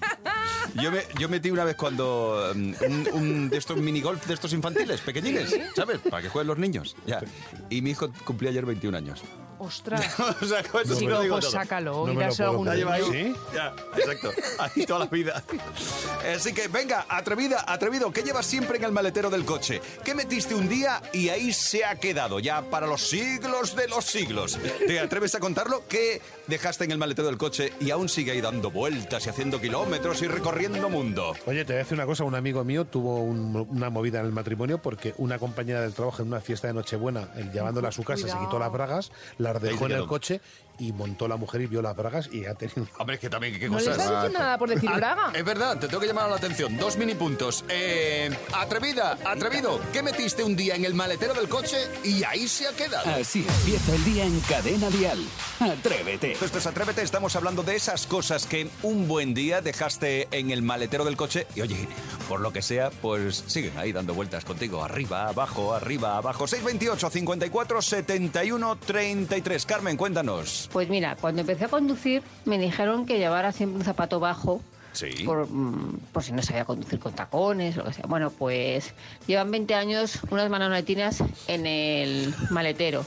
yo, 0.75 0.91
me, 0.91 1.03
yo 1.19 1.29
metí 1.29 1.51
una 1.51 1.63
vez 1.63 1.75
cuando 1.75 2.51
um, 2.53 2.73
un, 2.81 3.07
un 3.13 3.49
de 3.49 3.57
estos 3.57 3.77
minigolf 3.77 4.25
de 4.25 4.33
estos 4.33 4.51
infantiles, 4.53 5.01
pequeñines, 5.01 5.55
¿sabes? 5.75 5.99
Para 5.99 6.21
que 6.21 6.29
jueguen 6.29 6.47
los 6.47 6.57
niños. 6.57 6.95
Ya. 7.05 7.21
Y 7.69 7.81
mi 7.81 7.91
hijo 7.91 8.02
cumplía 8.25 8.49
ayer 8.49 8.65
21 8.65 8.97
años. 8.97 9.21
Ostras. 9.63 10.19
o 10.41 10.45
sea, 10.45 10.63
con 10.63 10.81
eso 10.83 10.93
sí 10.95 11.01
Digo, 11.01 11.11
lo 11.11 11.21
digo 11.21 11.35
pues 11.35 11.45
todo. 11.45 11.51
sácalo 11.51 12.05
No 12.05 12.11
y 12.11 12.15
me 12.15 12.23
lo 12.23 12.29
dáselo 12.29 12.49
a 12.49 12.51
puedo 12.51 12.51
algún 12.51 12.67
La 12.67 12.75
lleva 12.75 12.97
niño. 12.97 13.11
ahí. 13.13 13.33
¿Sí? 13.33 13.39
Ya, 13.55 13.73
exacto. 13.97 14.31
Ahí 14.59 14.85
toda 14.85 14.99
la 14.99 15.05
vida. 15.07 15.43
Así 16.35 16.53
que 16.53 16.67
venga, 16.67 17.05
atrevida, 17.09 17.63
atrevido, 17.67 18.11
¿qué 18.11 18.23
llevas 18.23 18.45
siempre 18.45 18.77
en 18.77 18.83
el 18.85 18.91
maletero 18.91 19.29
del 19.29 19.45
coche? 19.45 19.81
¿Qué 20.03 20.15
metiste 20.15 20.55
un 20.55 20.67
día 20.69 21.01
y 21.13 21.29
ahí 21.29 21.51
se 21.53 21.83
ha 21.85 21.95
quedado 21.95 22.39
ya 22.39 22.61
para 22.69 22.87
los 22.87 23.01
siglos 23.07 23.75
de 23.75 23.87
los 23.87 24.05
siglos? 24.05 24.57
¿Te 24.87 24.99
atreves 24.99 25.35
a 25.35 25.39
contarlo? 25.39 25.83
¿Qué 25.87 26.21
dejaste 26.47 26.85
en 26.85 26.91
el 26.91 26.97
maletero 26.97 27.27
del 27.27 27.37
coche 27.37 27.73
y 27.79 27.91
aún 27.91 28.09
sigue 28.09 28.31
ahí 28.31 28.41
dando 28.41 28.71
vueltas 28.71 29.25
y 29.25 29.29
haciendo 29.29 29.59
kilómetros 29.59 30.21
y 30.21 30.27
recorriendo 30.27 30.89
mundo? 30.89 31.33
Oye, 31.45 31.65
te 31.65 31.73
voy 31.73 31.79
a 31.81 31.83
decir 31.83 31.95
una 31.95 32.05
cosa. 32.05 32.23
Un 32.23 32.35
amigo 32.35 32.63
mío 32.63 32.85
tuvo 32.85 33.19
un- 33.19 33.67
una 33.69 33.89
movida 33.89 34.19
en 34.19 34.25
el 34.25 34.31
matrimonio 34.31 34.77
porque 34.81 35.13
una 35.17 35.37
compañera 35.39 35.81
del 35.81 35.93
trabajo 35.93 36.21
en 36.21 36.29
una 36.29 36.39
fiesta 36.41 36.67
de 36.67 36.73
Nochebuena, 36.73 37.29
él 37.35 37.51
llevándola 37.51 37.89
a 37.89 37.91
su 37.91 38.03
casa, 38.03 38.27
se 38.27 38.37
quitó 38.37 38.59
las 38.59 38.71
bragas, 38.71 39.11
las 39.37 39.52
dejó 39.59 39.85
en 39.85 39.93
el 39.93 40.05
coche 40.07 40.41
y 40.79 40.91
montó 40.91 41.27
la 41.27 41.35
mujer 41.37 41.61
y 41.61 41.67
vio 41.67 41.81
las 41.81 41.95
bragas 41.95 42.29
y 42.31 42.45
ha 42.45 42.55
tenido... 42.55 42.87
Hombre, 42.97 43.15
es 43.15 43.21
que 43.21 43.29
también, 43.29 43.59
¿qué 43.59 43.69
No 43.69 43.77
le 43.77 43.85
cosas? 43.85 43.97
estás 43.99 44.11
diciendo 44.15 44.39
nada 44.39 44.57
por 44.57 44.69
decir 44.69 44.89
braga. 44.89 45.31
Es 45.33 45.45
verdad, 45.45 45.77
te 45.79 45.87
tengo 45.87 45.99
que 45.99 46.07
llamar 46.07 46.29
la 46.29 46.35
atención. 46.37 46.77
Dos 46.77 46.97
mini 46.97 47.13
puntos. 47.15 47.63
Eh, 47.69 48.35
atrevida, 48.53 49.17
atrevido, 49.25 49.79
¿qué 49.93 50.01
metiste 50.01 50.43
un 50.43 50.55
día 50.55 50.75
en 50.75 50.85
el 50.85 50.93
maletero 50.93 51.33
del 51.33 51.47
coche 51.47 51.77
y 52.03 52.23
ahí 52.23 52.47
se 52.47 52.67
ha 52.67 52.71
quedado? 52.71 53.09
Así 53.09 53.45
empieza 53.59 53.95
el 53.95 54.03
día 54.05 54.25
en 54.25 54.39
Cadena 54.41 54.89
Dial. 54.89 55.19
Atrévete. 55.59 56.33
Esto 56.33 56.57
es 56.57 56.67
Atrévete, 56.67 57.01
estamos 57.01 57.35
hablando 57.35 57.63
de 57.63 57.75
esas 57.75 58.07
cosas 58.07 58.45
que 58.45 58.69
un 58.81 59.07
buen 59.07 59.33
día 59.33 59.61
dejaste 59.61 60.27
en 60.31 60.51
el 60.51 60.61
maletero 60.61 61.05
del 61.05 61.15
coche 61.15 61.47
y 61.55 61.61
oye, 61.61 61.87
por 62.27 62.39
lo 62.41 62.51
que 62.51 62.61
sea, 62.61 62.89
pues 62.89 63.43
siguen 63.47 63.77
ahí 63.77 63.91
dando 63.91 64.13
vueltas 64.13 64.43
contigo, 64.45 64.83
arriba, 64.83 65.27
abajo, 65.29 65.73
arriba, 65.73 66.17
abajo. 66.17 66.47
628 66.47 67.09
54 67.09 67.81
71 67.81 68.75
33. 68.77 69.65
Carmen, 69.65 69.97
cuéntanos. 69.97 70.62
Pues 70.71 70.89
mira, 70.89 71.15
cuando 71.19 71.41
empecé 71.41 71.65
a 71.65 71.67
conducir 71.67 72.23
me 72.45 72.57
dijeron 72.57 73.05
que 73.05 73.17
llevara 73.17 73.51
siempre 73.51 73.79
un 73.79 73.85
zapato 73.85 74.19
bajo. 74.19 74.61
Sí. 74.93 75.23
Por, 75.25 75.49
mm, 75.49 75.99
por 76.11 76.23
si 76.23 76.33
no 76.33 76.43
sabía 76.43 76.65
conducir 76.65 76.99
con 76.99 77.13
tacones 77.13 77.75
o 77.77 77.79
lo 77.79 77.85
que 77.85 77.93
sea. 77.93 78.05
Bueno, 78.07 78.29
pues 78.29 78.93
llevan 79.25 79.49
20 79.49 79.73
años 79.73 80.19
unas 80.29 80.49
manoletinas 80.51 81.23
en 81.47 81.65
el 81.65 82.33
maletero, 82.51 83.03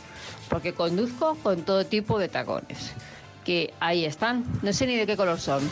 porque 0.49 0.73
conduzco 0.73 1.37
con 1.45 1.63
todo 1.63 1.87
tipo 1.87 2.19
de 2.19 2.29
tacones. 2.29 2.93
Que 3.45 3.73
ahí 3.79 4.05
están, 4.05 4.45
no 4.63 4.73
sé 4.73 4.89
ni 4.89 4.97
de 4.97 5.07
qué 5.07 5.17
color 5.17 5.39
son. 5.39 5.63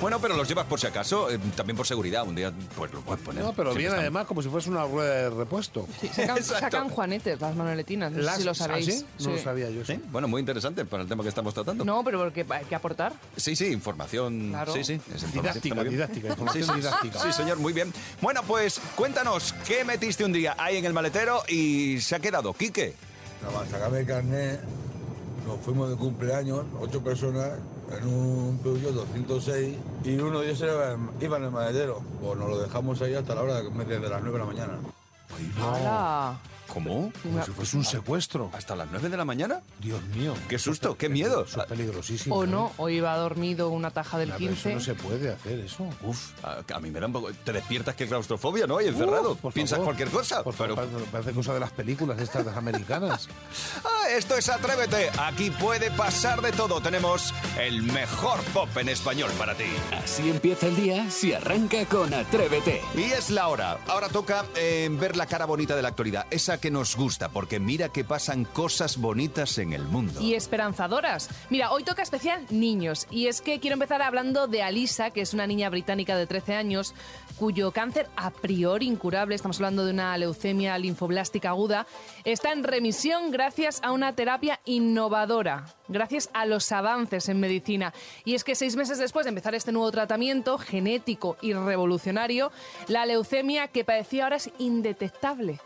Bueno, 0.00 0.18
pero 0.18 0.34
los 0.34 0.48
llevas 0.48 0.64
por 0.66 0.80
si 0.80 0.86
acaso, 0.86 1.30
eh, 1.30 1.38
también 1.54 1.76
por 1.76 1.86
seguridad. 1.86 2.26
Un 2.26 2.34
día, 2.34 2.50
pues 2.74 2.90
lo 2.92 3.00
puedes 3.02 3.22
poner. 3.22 3.44
No, 3.44 3.52
pero 3.52 3.70
Siempre 3.72 3.80
bien 3.82 3.88
están- 3.88 4.00
además, 4.00 4.26
como 4.26 4.40
si 4.40 4.48
fuese 4.48 4.70
una 4.70 4.86
rueda 4.86 5.14
de 5.14 5.30
repuesto. 5.30 5.86
Sacan, 6.14 6.36
Exacto. 6.38 6.60
sacan 6.60 6.88
juanetes 6.88 7.38
las 7.38 7.54
manoletinas, 7.54 8.10
no 8.10 8.16
sé 8.18 8.22
Las- 8.24 8.36
si 8.38 8.44
lo 8.44 8.52
¿Ah, 8.52 8.54
sabéis. 8.54 8.86
sí? 8.86 9.06
No 9.18 9.30
lo 9.32 9.36
Sí. 9.36 9.44
sabía 9.44 9.68
yo. 9.68 9.84
Sí, 9.84 10.00
bueno, 10.10 10.26
muy 10.26 10.40
interesante 10.40 10.86
para 10.86 11.02
el 11.02 11.08
tema 11.08 11.22
que 11.22 11.28
estamos 11.28 11.52
tratando. 11.52 11.84
No, 11.84 12.02
pero 12.02 12.18
porque 12.18 12.46
hay 12.48 12.64
que 12.64 12.74
aportar. 12.74 13.12
Sí, 13.36 13.54
sí, 13.54 13.66
información. 13.66 14.48
Claro. 14.50 14.72
Sí, 14.72 14.84
sí. 14.84 14.94
es 14.94 15.00
información, 15.22 15.32
Didáctica, 15.42 15.58
está 15.68 15.74
muy 15.74 15.84
bien. 15.84 15.94
didáctica, 15.94 16.28
información 16.28 16.64
Sí, 16.64 16.70
sí, 16.72 16.78
didáctica. 16.80 17.18
Sí, 17.20 17.32
señor, 17.34 17.58
muy 17.58 17.72
bien. 17.74 17.92
Bueno, 18.22 18.42
pues 18.46 18.80
cuéntanos, 18.96 19.52
¿qué 19.66 19.84
metiste 19.84 20.24
un 20.24 20.32
día 20.32 20.54
ahí 20.58 20.78
en 20.78 20.86
el 20.86 20.94
maletero 20.94 21.42
y 21.46 22.00
se 22.00 22.16
ha 22.16 22.20
quedado? 22.20 22.54
Quique. 22.54 22.94
Nada 23.42 23.58
más 23.58 23.68
sacarme 23.68 23.98
el 24.00 24.06
carnet, 24.06 24.60
nos 25.46 25.60
fuimos 25.60 25.90
de 25.90 25.96
cumpleaños, 25.96 26.64
ocho 26.80 27.02
personas, 27.04 27.50
en 27.96 28.06
un 28.06 28.58
Peugeot 28.62 28.92
206, 28.92 29.76
y 30.04 30.18
uno 30.18 30.40
de 30.40 30.50
ellos 30.50 30.60
iba 31.20 31.36
en 31.36 31.44
el 31.44 31.50
maletero. 31.50 32.00
Pues 32.20 32.38
nos 32.38 32.48
lo 32.48 32.58
dejamos 32.60 33.00
ahí 33.02 33.14
hasta 33.14 33.34
la 33.34 33.42
hora 33.42 33.62
de, 33.62 33.70
de 33.70 34.08
las 34.08 34.22
9 34.22 34.32
de 34.32 34.38
la 34.38 34.44
mañana. 34.44 34.78
¡Hala! 35.60 36.38
¿Cómo? 36.72 37.12
Como 37.22 37.44
si 37.44 37.50
fuese 37.52 37.76
un 37.76 37.84
secuestro. 37.84 38.50
¿Hasta 38.52 38.76
las 38.76 38.88
9 38.90 39.08
de 39.08 39.16
la 39.16 39.24
mañana? 39.24 39.60
Dios 39.80 40.02
mío. 40.14 40.34
Qué 40.48 40.58
susto, 40.58 40.96
qué 40.96 41.08
miedo. 41.08 41.44
Eso 41.44 41.60
es 41.62 41.66
peligrosísimo. 41.66 42.34
O 42.36 42.44
¿eh? 42.44 42.46
no, 42.46 42.72
o 42.76 42.88
iba 42.88 43.16
dormido 43.16 43.68
una 43.70 43.90
taja 43.90 44.18
del 44.18 44.28
Nah, 44.30 44.36
pero 44.38 44.50
15. 44.50 44.68
Eso 44.70 44.78
no 44.78 44.84
se 44.84 44.94
puede 44.94 45.32
hacer, 45.32 45.58
eso. 45.60 45.88
Uf, 46.02 46.30
a, 46.44 46.62
a 46.74 46.80
mí 46.80 46.90
me 46.90 47.00
da 47.00 47.06
un 47.06 47.12
poco... 47.12 47.30
Te 47.44 47.52
despiertas 47.52 47.94
que 47.96 48.06
claustrofobia, 48.06 48.66
¿no? 48.66 48.78
Ahí 48.78 48.88
encerrado. 48.88 49.32
Uf, 49.32 49.38
por 49.40 49.52
Piensas 49.52 49.78
favor. 49.78 49.86
cualquier 49.96 50.10
cosa. 50.10 50.42
Por 50.44 50.54
pero... 50.54 50.76
favor, 50.76 51.02
parece- 51.10 51.32
cosa 51.32 51.54
de 51.54 51.60
las 51.60 51.72
películas 51.72 52.16
de 52.18 52.24
estas 52.24 52.46
americanas. 52.56 53.28
Ah, 53.84 54.08
esto 54.10 54.36
es 54.36 54.48
Atrévete. 54.48 55.10
Aquí 55.18 55.50
puede 55.50 55.90
pasar 55.90 56.40
de 56.42 56.52
todo. 56.52 56.80
Tenemos 56.80 57.32
el 57.58 57.82
mejor 57.82 58.40
pop 58.52 58.68
en 58.76 58.88
español 58.88 59.30
para 59.38 59.54
ti. 59.54 59.64
Así 60.02 60.28
empieza 60.30 60.66
el 60.66 60.76
día 60.76 61.10
si 61.10 61.32
arranca 61.32 61.84
con 61.86 62.12
Atrévete. 62.12 62.80
Y 62.94 63.02
es 63.12 63.30
la 63.30 63.48
hora. 63.48 63.78
Ahora 63.88 64.08
toca 64.08 64.44
eh, 64.56 64.88
ver 64.92 65.16
la 65.16 65.26
cara 65.26 65.44
bonita 65.46 65.76
de 65.76 65.82
la 65.82 65.88
actualidad. 65.88 66.26
Esa 66.30 66.58
que 66.60 66.70
nos 66.70 66.96
gusta, 66.96 67.30
porque 67.30 67.58
mira 67.58 67.88
que 67.88 68.04
pasan 68.04 68.44
cosas 68.44 68.98
bonitas 68.98 69.58
en 69.58 69.72
el 69.72 69.82
mundo. 69.82 70.20
y 70.20 70.34
esperanzadoras. 70.34 71.28
Mira, 71.50 71.72
hoy 71.72 71.84
toca 71.84 72.02
especial 72.02 72.44
niños. 72.50 73.06
Y 73.10 73.26
es 73.26 73.40
que 73.40 73.58
quiero 73.60 73.74
empezar 73.74 74.02
hablando 74.02 74.46
de 74.46 74.62
Alisa, 74.62 75.10
que 75.10 75.22
es 75.22 75.34
una 75.34 75.46
niña 75.46 75.70
británica 75.70 76.16
de 76.16 76.26
13 76.26 76.54
años, 76.54 76.94
cuyo 77.38 77.72
cáncer 77.72 78.08
a 78.16 78.30
priori 78.30 78.86
incurable, 78.86 79.34
estamos 79.34 79.56
hablando 79.56 79.84
de 79.84 79.92
una 79.92 80.16
leucemia 80.18 80.76
linfoblástica 80.76 81.48
aguda, 81.50 81.86
está 82.24 82.52
en 82.52 82.64
remisión 82.64 83.30
gracias 83.30 83.80
a 83.82 83.92
una 83.92 84.14
terapia 84.14 84.60
innovadora, 84.66 85.64
gracias 85.88 86.28
a 86.34 86.44
los 86.44 86.70
avances 86.70 87.28
en 87.30 87.40
medicina. 87.40 87.94
Y 88.26 88.34
es 88.34 88.44
que 88.44 88.54
seis 88.54 88.76
meses 88.76 88.98
después 88.98 89.24
de 89.24 89.30
empezar 89.30 89.54
este 89.54 89.72
nuevo 89.72 89.90
tratamiento 89.90 90.58
genético 90.58 91.38
y 91.40 91.54
revolucionario, 91.54 92.52
la 92.88 93.06
leucemia 93.06 93.68
que 93.68 93.84
padecía 93.84 94.24
ahora 94.24 94.36
es 94.36 94.50
indetectable. 94.58 95.60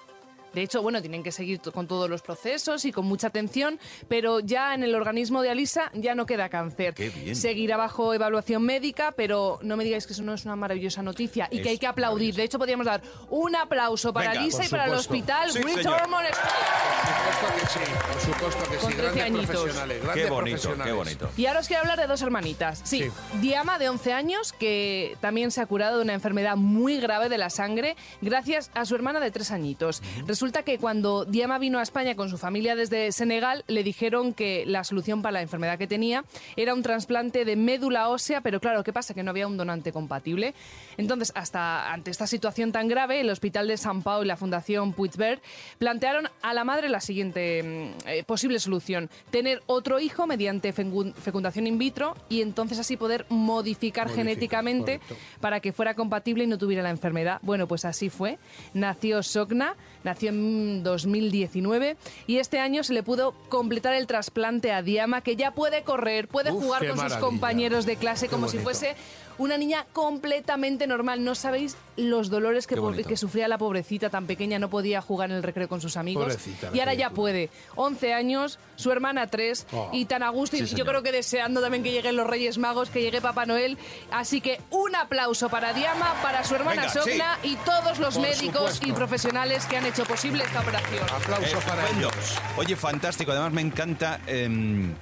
De 0.54 0.62
hecho, 0.62 0.82
bueno, 0.82 1.00
tienen 1.00 1.22
que 1.22 1.32
seguir 1.32 1.60
con 1.60 1.86
todos 1.86 2.08
los 2.08 2.22
procesos 2.22 2.84
y 2.84 2.92
con 2.92 3.06
mucha 3.06 3.26
atención, 3.28 3.78
pero 4.08 4.40
ya 4.40 4.74
en 4.74 4.82
el 4.82 4.94
organismo 4.94 5.42
de 5.42 5.50
Alisa 5.50 5.90
ya 5.94 6.14
no 6.14 6.26
queda 6.26 6.48
cáncer. 6.48 6.94
Qué 6.94 7.08
bien. 7.10 7.36
Seguirá 7.36 7.76
bajo 7.76 8.14
evaluación 8.14 8.62
médica, 8.62 9.12
pero 9.16 9.58
no 9.62 9.76
me 9.76 9.84
digáis 9.84 10.06
que 10.06 10.12
eso 10.12 10.22
no 10.22 10.34
es 10.34 10.44
una 10.44 10.56
maravillosa 10.56 11.02
noticia 11.02 11.48
y 11.50 11.56
Es 11.58 11.62
que 11.62 11.68
hay 11.70 11.78
que 11.78 11.86
aplaudir. 11.86 12.34
De 12.34 12.44
hecho, 12.44 12.58
podríamos 12.58 12.86
dar 12.86 13.02
un 13.30 13.56
aplauso 13.56 14.12
para 14.12 14.30
Venga, 14.30 14.42
Alisa 14.42 14.64
y 14.64 14.68
para 14.68 14.86
el 14.86 14.92
hospital 14.94 15.50
Sí, 15.50 15.62
señor. 15.62 16.00
Hormone 16.02 16.28
Por 16.28 17.44
supuesto 17.44 17.60
que 17.60 17.66
sí, 17.66 17.92
por 18.12 18.20
supuesto 18.20 18.70
que 18.70 18.76
Con 18.78 18.90
sí. 18.90 18.96
13 18.96 19.02
Grandes 19.02 19.22
añitos. 19.24 19.46
profesionales, 19.56 20.02
grandes 20.02 20.24
Qué 20.24 20.30
bonito, 20.30 20.56
qué 20.56 20.62
profesionales. 20.68 20.94
bonito. 21.18 21.30
Y 21.36 21.46
ahora 21.46 21.60
os 21.60 21.66
quiero 21.68 21.82
hablar 21.82 21.98
de 22.00 22.06
dos 22.06 22.22
hermanitas. 22.22 22.80
Sí, 22.84 23.02
Sí. 23.04 23.10
Diama, 23.40 23.78
de 23.78 23.88
11 23.88 24.12
años, 24.12 24.52
que 24.52 25.16
también 25.20 25.50
se 25.50 25.60
ha 25.60 25.66
curado 25.66 25.96
de 25.98 26.02
una 26.04 26.14
enfermedad 26.14 26.56
muy 26.56 26.98
grave 27.00 27.28
de 27.28 27.38
la 27.38 27.50
sangre 27.50 27.96
gracias 28.20 28.70
a 28.74 28.84
su 28.84 28.94
hermana 28.94 29.20
de 29.20 29.30
3 29.30 29.50
añitos. 29.50 30.02
Resulta 30.26 30.43
que 30.52 30.78
cuando 30.78 31.24
Diama 31.24 31.58
vino 31.58 31.78
a 31.78 31.82
España 31.82 32.14
con 32.14 32.28
su 32.28 32.38
familia 32.38 32.76
desde 32.76 33.10
Senegal, 33.12 33.64
le 33.66 33.82
dijeron 33.82 34.34
que 34.34 34.64
la 34.66 34.84
solución 34.84 35.22
para 35.22 35.32
la 35.32 35.42
enfermedad 35.42 35.78
que 35.78 35.86
tenía 35.86 36.24
era 36.56 36.74
un 36.74 36.82
trasplante 36.82 37.44
de 37.44 37.56
médula 37.56 38.08
ósea, 38.08 38.40
pero 38.40 38.60
claro, 38.60 38.84
¿qué 38.84 38.92
pasa? 38.92 39.14
Que 39.14 39.22
no 39.22 39.30
había 39.30 39.46
un 39.46 39.56
donante 39.56 39.92
compatible. 39.92 40.54
Entonces, 40.96 41.32
hasta 41.34 41.92
ante 41.92 42.10
esta 42.10 42.26
situación 42.26 42.72
tan 42.72 42.88
grave, 42.88 43.20
el 43.20 43.30
Hospital 43.30 43.68
de 43.68 43.76
San 43.76 44.02
Pau 44.02 44.22
y 44.22 44.26
la 44.26 44.36
Fundación 44.36 44.92
Puigvert 44.92 45.42
plantearon 45.78 46.28
a 46.42 46.54
la 46.54 46.64
madre 46.64 46.88
la 46.88 47.00
siguiente 47.00 47.62
mm, 48.04 48.08
eh, 48.08 48.24
posible 48.24 48.58
solución: 48.58 49.10
tener 49.30 49.62
otro 49.66 49.98
hijo 50.00 50.26
mediante 50.26 50.74
fecun- 50.74 51.14
fecundación 51.14 51.66
in 51.66 51.78
vitro 51.78 52.14
y 52.28 52.42
entonces 52.42 52.78
así 52.78 52.96
poder 52.96 53.26
modificar, 53.28 54.06
Modificar, 54.08 54.10
genéticamente 54.10 54.98
correcto. 55.00 55.16
para 55.40 55.60
que 55.60 55.72
fuera 55.72 55.94
compatible 55.94 56.44
y 56.44 56.46
no 56.46 56.58
tuviera 56.58 56.82
la 56.82 56.90
enfermedad. 56.90 57.38
Bueno, 57.42 57.66
pues 57.66 57.84
así 57.84 58.08
fue. 58.10 58.38
Nació 58.72 59.22
Sogna, 59.22 59.74
nació 60.04 60.30
en 60.30 60.33
2019 60.82 61.96
y 62.26 62.38
este 62.38 62.58
año 62.58 62.84
se 62.84 62.92
le 62.92 63.02
pudo 63.02 63.34
completar 63.48 63.94
el 63.94 64.06
trasplante 64.06 64.72
a 64.72 64.82
Diama, 64.82 65.20
que 65.20 65.36
ya 65.36 65.52
puede 65.52 65.82
correr, 65.82 66.28
puede 66.28 66.52
Uf, 66.52 66.62
jugar 66.62 66.88
con 66.88 66.98
sus 66.98 67.16
compañeros 67.16 67.86
de 67.86 67.96
clase 67.96 68.26
Qué 68.26 68.32
como 68.32 68.48
si 68.48 68.58
fuese 68.58 68.94
una 69.38 69.56
niña 69.58 69.86
completamente 69.92 70.86
normal. 70.86 71.24
No 71.24 71.34
sabéis 71.34 71.76
los 71.96 72.28
dolores 72.30 72.66
que, 72.66 72.76
que 73.06 73.16
sufría 73.16 73.46
la 73.48 73.58
pobrecita 73.58 74.10
tan 74.10 74.26
pequeña, 74.26 74.58
no 74.58 74.68
podía 74.70 75.00
jugar 75.00 75.30
en 75.30 75.36
el 75.36 75.42
recreo 75.42 75.68
con 75.68 75.80
sus 75.80 75.96
amigos. 75.96 76.24
Pobrecita, 76.24 76.70
y 76.72 76.80
ahora 76.80 76.94
ya 76.94 77.10
puede. 77.10 77.50
11 77.76 78.14
años, 78.14 78.58
su 78.76 78.90
hermana 78.90 79.26
3 79.28 79.66
Oh. 79.72 79.90
y 79.92 80.04
tan 80.06 80.22
a 80.22 80.28
gusto. 80.30 80.56
Sí, 80.56 80.64
y 80.64 80.74
yo 80.74 80.84
creo 80.84 81.02
que 81.02 81.12
deseando 81.12 81.60
también 81.60 81.82
que 81.82 81.90
lleguen 81.92 82.16
los 82.16 82.26
Reyes 82.26 82.58
Magos, 82.58 82.90
que 82.90 83.00
llegue 83.02 83.20
Papá 83.20 83.46
Noel. 83.46 83.78
Así 84.10 84.40
que 84.40 84.60
un 84.70 84.94
aplauso 84.96 85.48
para 85.48 85.72
Diama, 85.72 86.14
para 86.22 86.44
su 86.44 86.54
hermana 86.54 86.82
Venga, 86.82 86.92
Sogna 86.94 87.38
y 87.42 87.56
todos 87.56 87.98
los 87.98 88.14
Por 88.14 88.22
médicos 88.22 88.72
supuesto. 88.74 88.86
y 88.88 88.92
profesionales 88.92 89.64
que 89.66 89.76
han 89.76 89.86
hecho 89.86 90.04
posible 90.04 90.44
esta 90.44 90.60
operación. 90.60 91.04
Aplausos 91.14 91.64
para 91.64 91.88
ellos. 91.90 92.12
Oye, 92.56 92.76
fantástico. 92.76 93.32
Además, 93.32 93.52
me 93.52 93.60
encanta 93.62 94.20
em, 94.26 94.92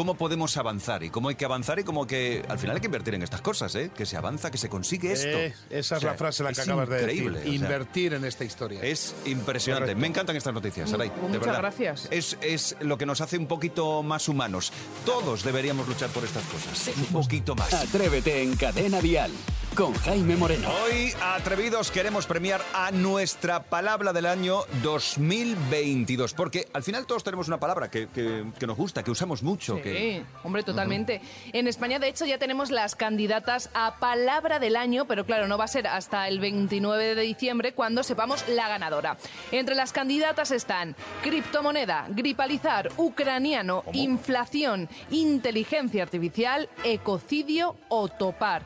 cómo 0.00 0.14
podemos 0.14 0.56
avanzar 0.56 1.02
y 1.02 1.10
cómo 1.10 1.28
hay 1.28 1.34
que 1.34 1.44
avanzar 1.44 1.78
y 1.78 1.84
cómo 1.84 2.06
que 2.06 2.42
al 2.48 2.58
final 2.58 2.74
hay 2.76 2.80
que 2.80 2.86
invertir 2.86 3.14
en 3.16 3.22
estas 3.22 3.42
cosas, 3.42 3.74
¿eh? 3.74 3.90
Que 3.94 4.06
se 4.06 4.16
avanza, 4.16 4.50
que 4.50 4.56
se 4.56 4.70
consigue 4.70 5.12
esto. 5.12 5.28
Eh, 5.28 5.54
esa 5.68 5.96
O 5.96 5.98
es 5.98 6.00
sea, 6.02 6.12
la 6.12 6.16
frase 6.16 6.42
la 6.42 6.54
que 6.54 6.62
acabas 6.62 6.88
de 6.88 7.04
decir. 7.04 7.30
o 7.30 7.34
sea, 7.34 7.46
Invertir 7.46 8.14
en 8.14 8.24
esta 8.24 8.42
historia. 8.44 8.80
Es 8.82 9.14
impresionante. 9.26 9.88
Correcto. 9.88 10.00
Me 10.00 10.06
encantan 10.06 10.36
estas 10.36 10.54
noticias, 10.54 10.88
Saray. 10.88 11.10
de 11.10 11.16
muchas 11.16 11.40
verdad. 11.40 11.58
gracias. 11.58 12.08
Es, 12.10 12.38
es 12.40 12.76
lo 12.80 12.96
que 12.96 13.04
nos 13.04 13.20
hace 13.20 13.36
un 13.36 13.46
poquito 13.46 14.02
más 14.02 14.26
humanos. 14.26 14.72
Todos 15.04 15.44
deberíamos 15.44 15.86
luchar 15.86 16.08
por 16.08 16.24
estas 16.24 16.44
cosas. 16.44 16.96
un 16.96 17.04
poquito 17.04 17.54
más. 17.54 17.74
Atrévete 17.74 18.42
en 18.42 18.56
Cadena 18.56 19.02
Dial 19.02 19.30
con 19.76 19.94
Jaime 19.94 20.36
Moreno. 20.36 20.68
Hoy, 20.84 21.12
atrevidos, 21.22 21.90
queremos 21.90 22.26
premiar 22.26 22.60
a 22.74 22.90
nuestra 22.90 23.62
palabra 23.62 24.12
del 24.12 24.26
año 24.26 24.62
2022. 24.82 26.34
Porque 26.34 26.68
al 26.74 26.82
final 26.82 27.06
todos 27.06 27.24
tenemos 27.24 27.46
una 27.48 27.58
palabra 27.60 27.90
que, 27.90 28.08
que- 28.08 28.44
que 28.58 28.66
nos 28.66 28.76
gusta, 28.76 29.02
que 29.02 29.10
usamos 29.10 29.42
mucho. 29.42 29.76
Sí, 29.76 29.82
Que... 29.82 30.22
hombre, 30.44 30.62
totalmente. 30.64 31.22
En 31.52 31.66
España, 31.68 31.98
de 31.98 32.08
hecho, 32.08 32.26
ya 32.26 32.36
tenemos 32.38 32.70
las 32.70 32.94
candidatas 32.96 33.70
a 33.72 33.96
Palabra 34.00 34.58
del 34.58 34.76
Año, 34.76 35.06
pero 35.06 35.24
claro, 35.24 35.46
no 35.46 35.56
va 35.56 35.64
a 35.64 35.68
ser 35.68 35.86
hasta 35.86 36.28
el 36.28 36.40
29 36.40 37.14
de 37.14 37.22
diciembre 37.22 37.72
cuando 37.72 38.02
sepamos 38.02 38.46
la 38.48 38.68
ganadora. 38.68 39.16
Entre 39.52 39.74
las 39.74 39.92
candidatas 39.92 40.50
están 40.50 40.94
criptomoneda, 41.22 42.06
gripalizar, 42.10 42.90
ucraniano, 42.96 43.84
inflación, 43.92 44.88
inteligencia 45.10 46.02
artificial, 46.02 46.68
ecocidio 46.84 47.76
o 47.88 48.08
topar. 48.08 48.62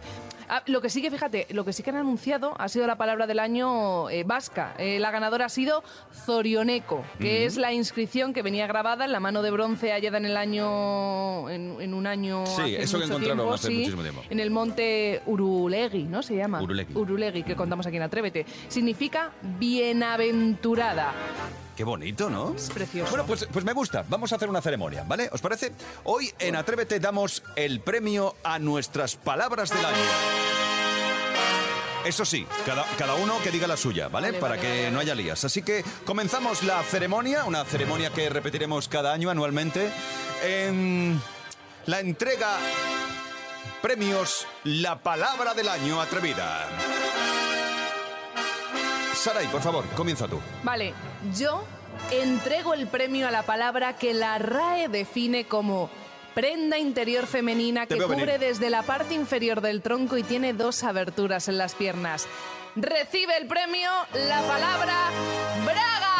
Ah, 0.48 0.62
lo 0.66 0.80
que 0.80 0.90
sí 0.90 1.02
que, 1.02 1.10
fíjate, 1.10 1.46
lo 1.50 1.64
que 1.64 1.72
sí 1.72 1.82
que 1.82 1.90
han 1.90 1.96
anunciado 1.96 2.54
ha 2.58 2.68
sido 2.68 2.86
la 2.86 2.96
palabra 2.96 3.26
del 3.26 3.38
año 3.38 4.10
eh, 4.10 4.24
vasca. 4.24 4.74
Eh, 4.78 4.98
la 4.98 5.10
ganadora 5.10 5.46
ha 5.46 5.48
sido 5.48 5.82
Zorioneco, 6.12 7.04
que 7.18 7.46
es 7.46 7.56
la 7.56 7.72
inscripción 7.72 8.32
que 8.32 8.42
venía 8.42 8.66
grabada 8.66 9.04
en 9.04 9.12
la 9.12 9.20
mano 9.20 9.42
de 9.42 9.50
bronce 9.50 9.92
hallada 9.92 10.18
en 10.18 10.26
el 10.26 10.36
año. 10.36 11.48
en, 11.50 11.80
en 11.80 11.94
un 11.94 12.06
año. 12.06 12.44
Sí, 12.46 12.62
hace 12.62 12.82
eso 12.82 12.98
que 12.98 13.04
mucho 13.04 13.14
encontraron 13.14 13.38
tiempo, 13.38 13.54
hace 13.54 13.68
sí, 13.68 13.74
muchísimo 13.74 14.02
tiempo. 14.02 14.22
En 14.28 14.40
el 14.40 14.50
monte 14.50 15.22
Urulegui, 15.26 16.04
¿no? 16.04 16.22
Se 16.22 16.36
llama. 16.36 16.60
Urulegui. 16.62 17.42
que 17.42 17.56
contamos 17.56 17.86
aquí 17.86 17.96
en 17.96 18.02
Atrévete. 18.02 18.46
Significa 18.68 19.32
bienaventurada. 19.58 21.12
Qué 21.76 21.85
bonito, 21.85 22.31
¿no? 22.31 22.54
Es 22.54 22.71
precioso. 22.71 23.11
Bueno, 23.11 23.26
pues, 23.26 23.49
pues 23.52 23.64
me 23.64 23.73
gusta. 23.73 24.04
Vamos 24.09 24.33
a 24.33 24.37
hacer 24.37 24.49
una 24.49 24.61
ceremonia, 24.61 25.04
¿vale? 25.07 25.28
¿Os 25.33 25.40
parece? 25.40 25.73
Hoy 26.04 26.33
en 26.38 26.57
Atrévete 26.57 27.00
damos 27.00 27.43
el 27.57 27.81
premio 27.81 28.37
a 28.45 28.59
nuestras 28.59 29.16
palabras 29.16 29.71
del 29.71 29.85
año. 29.85 29.97
Eso 32.04 32.25
sí, 32.26 32.47
cada, 32.66 32.85
cada 32.99 33.14
uno 33.14 33.40
que 33.43 33.50
diga 33.50 33.66
la 33.66 33.78
suya, 33.78 34.09
¿vale? 34.09 34.28
Vale, 34.28 34.38
Para 34.38 34.57
vale, 34.57 34.62
que 34.62 34.78
vale, 34.83 34.90
no 34.90 35.00
haya 35.00 35.14
lías. 35.14 35.45
Así 35.45 35.62
que 35.62 35.85
comenzamos 36.04 36.62
la 36.62 36.83
ceremonia, 36.83 37.45
una 37.45 37.64
ceremonia 37.64 38.11
que 38.11 38.28
repetiremos 38.28 38.88
cada 38.88 39.12
año 39.12 39.31
anualmente. 39.31 39.90
En 40.45 41.21
la 41.87 42.00
entrega 42.00 42.59
premios 43.81 44.47
La 44.64 45.02
Palabra 45.02 45.54
del 45.54 45.69
Año 45.69 46.00
Atrevida. 46.00 46.69
Saray, 49.25 49.47
por 49.49 49.62
favor, 49.62 49.85
comienza 49.97 50.28
tú. 50.28 50.38
Vale, 50.62 50.93
yo 51.37 51.64
entrego 52.11 52.75
el 52.75 52.87
premio 52.87 53.26
a 53.28 53.31
la 53.31 53.43
palabra 53.43 53.97
que 53.97 54.12
la 54.12 54.37
RAE 54.38 54.88
define 54.88 55.47
como 55.47 55.88
prenda 56.35 56.78
interior 56.78 57.26
femenina 57.26 57.87
Te 57.87 57.95
que 57.97 58.02
cubre 58.02 58.26
venir. 58.26 58.38
desde 58.40 58.69
la 58.69 58.83
parte 58.83 59.14
inferior 59.14 59.61
del 59.61 59.81
tronco 59.83 60.16
y 60.19 60.23
tiene 60.25 60.52
dos 60.52 60.83
aberturas 60.85 61.49
en 61.49 61.57
las 61.59 61.75
piernas. 61.75 62.26
Recibe 62.76 63.37
el 63.38 63.47
premio 63.47 63.88
la 64.28 64.40
palabra 64.43 65.11
Braga. 65.64 66.14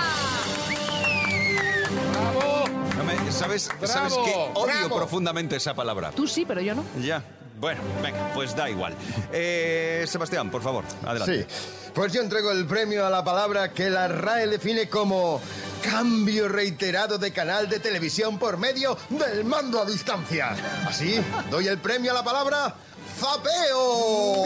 ¡Bravo! 2.13 2.65
No 2.97 3.05
me- 3.05 3.33
¿Sabes, 3.33 3.69
Bravo, 3.81 3.87
¿sabes 3.93 4.15
que 4.15 4.35
odio 4.55 4.65
bravo. 4.65 4.97
profundamente 4.97 5.57
esa 5.57 5.75
palabra? 5.75 6.13
Tú 6.13 6.27
sí, 6.27 6.45
pero 6.47 6.61
yo 6.61 6.75
no. 6.75 6.85
Ya. 7.03 7.23
Bueno, 7.59 7.81
venga, 8.03 8.31
pues 8.35 8.55
da 8.55 8.69
igual. 8.69 8.95
Eh, 9.33 10.05
Sebastián, 10.07 10.51
por 10.51 10.63
favor, 10.63 10.85
adelante. 11.05 11.47
Sí. 11.49 11.84
Pues 11.95 12.13
yo 12.13 12.21
entrego 12.23 12.51
el 12.51 12.67
premio 12.67 13.07
a 13.07 13.11
la 13.11 13.23
palabra 13.23 13.73
que 13.73 13.89
la 13.89 14.09
RAE 14.09 14.49
define 14.49 14.89
como 14.89 15.41
cambio 15.81 16.49
reiterado 16.49 17.19
de 17.19 17.33
canal 17.33 17.69
de 17.69 17.79
televisión 17.79 18.37
por 18.37 18.57
medio 18.57 18.99
del 19.11 19.45
mando 19.45 19.81
a 19.81 19.85
distancia. 19.85 20.57
Así, 20.89 21.21
doy 21.51 21.69
el 21.69 21.79
premio 21.79 22.11
a 22.11 22.15
la 22.15 22.25
palabra 22.25 22.75
zapeo. 23.17 24.43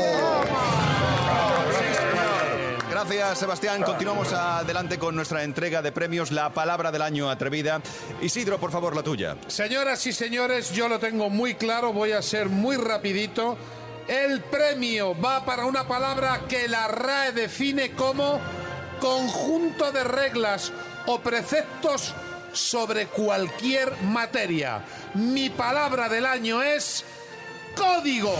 Gracias, 2.91 3.39
Sebastián. 3.39 3.83
Continuamos 3.83 4.33
adelante 4.33 4.99
con 4.99 5.15
nuestra 5.15 5.43
entrega 5.43 5.81
de 5.81 5.91
premios, 5.91 6.33
la 6.33 6.53
palabra 6.53 6.91
del 6.91 7.01
año 7.01 7.31
atrevida. 7.31 7.81
Isidro, 8.21 8.59
por 8.59 8.73
favor, 8.73 8.95
la 8.95 9.03
tuya. 9.03 9.37
Señoras 9.47 10.07
y 10.07 10.13
señores, 10.13 10.73
yo 10.73 10.89
lo 10.89 10.99
tengo 10.99 11.31
muy 11.31 11.55
claro, 11.55 11.93
voy 11.95 12.13
a 12.13 12.21
ser 12.21 12.51
muy 12.51 12.77
rapidito. 12.77 13.57
El 14.09 14.41
premio 14.41 15.15
va 15.21 15.45
para 15.45 15.67
una 15.67 15.87
palabra 15.87 16.41
que 16.49 16.67
la 16.67 16.89
RAE 16.89 17.33
define 17.33 17.93
como 17.93 18.41
conjunto 19.01 19.93
de 19.93 20.03
reglas 20.03 20.73
o 21.07 21.21
preceptos 21.21 22.15
sobre 22.53 23.07
cualquier 23.09 23.93
materia. 24.05 24.83
Mi 25.13 25.51
palabra 25.51 26.09
del 26.09 26.25
año 26.25 26.63
es 26.63 27.05
código. 27.77 28.35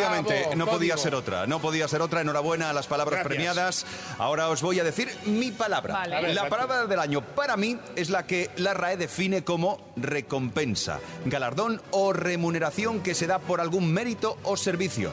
Efectivamente, 0.00 0.40
Bravo, 0.40 0.56
no 0.56 0.66
podía 0.66 0.94
código. 0.94 1.02
ser 1.04 1.14
otra. 1.14 1.46
No 1.46 1.60
podía 1.60 1.88
ser 1.88 2.02
otra. 2.02 2.20
Enhorabuena 2.20 2.70
a 2.70 2.72
las 2.72 2.86
palabras 2.86 3.20
Gracias. 3.20 3.28
premiadas. 3.28 3.86
Ahora 4.18 4.48
os 4.48 4.62
voy 4.62 4.80
a 4.80 4.84
decir 4.84 5.14
mi 5.26 5.50
palabra. 5.52 5.94
Vale. 5.94 6.16
A 6.16 6.20
ver, 6.20 6.30
la 6.30 6.42
exacto. 6.42 6.56
palabra 6.56 6.86
del 6.86 6.98
año 6.98 7.20
para 7.22 7.56
mí 7.56 7.78
es 7.96 8.10
la 8.10 8.26
que 8.26 8.50
la 8.56 8.74
RAE 8.74 8.96
define 8.96 9.44
como 9.44 9.92
recompensa, 9.96 11.00
galardón 11.24 11.80
o 11.90 12.12
remuneración 12.12 13.00
que 13.00 13.14
se 13.14 13.26
da 13.26 13.38
por 13.38 13.60
algún 13.60 13.92
mérito 13.92 14.38
o 14.44 14.56
servicio. 14.56 15.12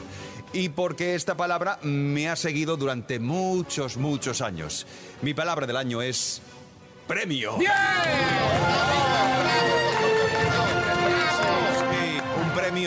Y 0.52 0.70
porque 0.70 1.14
esta 1.14 1.36
palabra 1.36 1.78
me 1.82 2.30
ha 2.30 2.36
seguido 2.36 2.76
durante 2.78 3.18
muchos, 3.18 3.98
muchos 3.98 4.40
años. 4.40 4.86
Mi 5.20 5.34
palabra 5.34 5.66
del 5.66 5.76
año 5.76 6.00
es 6.00 6.40
premio. 7.06 7.56
Un 7.56 7.64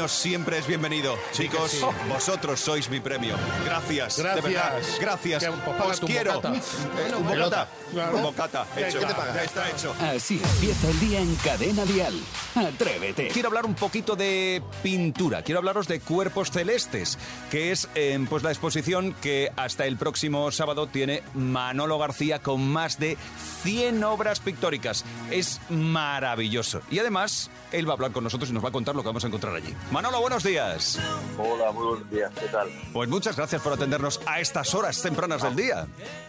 premio 0.01 0.07
siempre 0.07 0.57
es 0.57 0.67
bienvenido. 0.67 1.17
Chicos, 1.31 1.71
sí. 1.71 1.85
vosotros 2.09 2.59
sois 2.59 2.89
mi 2.89 2.99
premio. 2.99 3.35
Gracias. 3.65 4.17
De 4.17 4.23
Gracias. 4.23 4.43
verdad. 4.43 4.81
Gracias. 4.99 5.43
Que, 5.43 5.51
pues, 5.51 5.89
Os 5.91 5.99
quiero. 5.99 6.33
bocata. 6.35 6.55
Eh, 6.55 7.15
un 7.15 7.27
bocata. 7.27 7.67
Claro. 7.91 8.17
Un 8.17 8.23
bocata. 8.23 8.67
Hecho. 8.77 8.99
¿Qué 8.99 9.05
te 9.05 9.13
pagas? 9.13 9.35
Ya 9.35 9.43
está 9.43 9.69
hecho. 9.69 9.95
Así 9.99 10.41
empieza 10.43 10.89
el 10.89 10.99
día 10.99 11.19
en 11.19 11.35
Cadena 11.35 11.85
Dial. 11.85 12.13
Atrévete. 12.55 13.27
Quiero 13.27 13.49
hablar 13.49 13.65
un 13.65 13.75
poquito 13.75 14.15
de 14.15 14.63
pintura. 14.81 15.43
Quiero 15.43 15.59
hablaros 15.59 15.87
de 15.87 15.99
Cuerpos 15.99 16.51
Celestes, 16.51 17.17
que 17.49 17.71
es 17.71 17.89
eh, 17.95 18.23
pues 18.29 18.43
la 18.43 18.49
exposición 18.49 19.13
que 19.21 19.51
hasta 19.55 19.85
el 19.85 19.97
próximo 19.97 20.51
sábado 20.51 20.87
tiene 20.87 21.21
Manolo 21.33 21.97
García 21.99 22.39
con 22.39 22.65
más 22.67 22.97
de 22.97 23.17
100 23.63 24.03
obras 24.03 24.39
pictóricas. 24.39 25.05
Es 25.29 25.59
maravilloso. 25.69 26.81
Y 26.89 26.99
además, 26.99 27.49
él 27.71 27.87
va 27.87 27.91
a 27.91 27.95
hablar 27.95 28.11
con 28.11 28.23
nosotros 28.23 28.49
y 28.49 28.53
nos 28.53 28.63
va 28.63 28.69
a 28.69 28.71
contar 28.71 28.95
lo 28.95 29.01
que 29.01 29.07
vamos 29.07 29.23
a 29.23 29.27
encontrar 29.27 29.55
allí. 29.55 29.73
Manolo, 29.91 30.21
buenos 30.21 30.41
días. 30.43 30.97
Hola, 31.37 31.73
muy 31.73 31.85
buenos 31.85 32.09
días, 32.09 32.31
¿qué 32.39 32.45
tal? 32.47 32.69
Pues 32.93 33.09
muchas 33.09 33.35
gracias 33.35 33.61
por 33.61 33.73
atendernos 33.73 34.21
a 34.25 34.39
estas 34.39 34.73
horas 34.73 35.01
tempranas 35.01 35.41
del 35.41 35.53
día. 35.55 35.85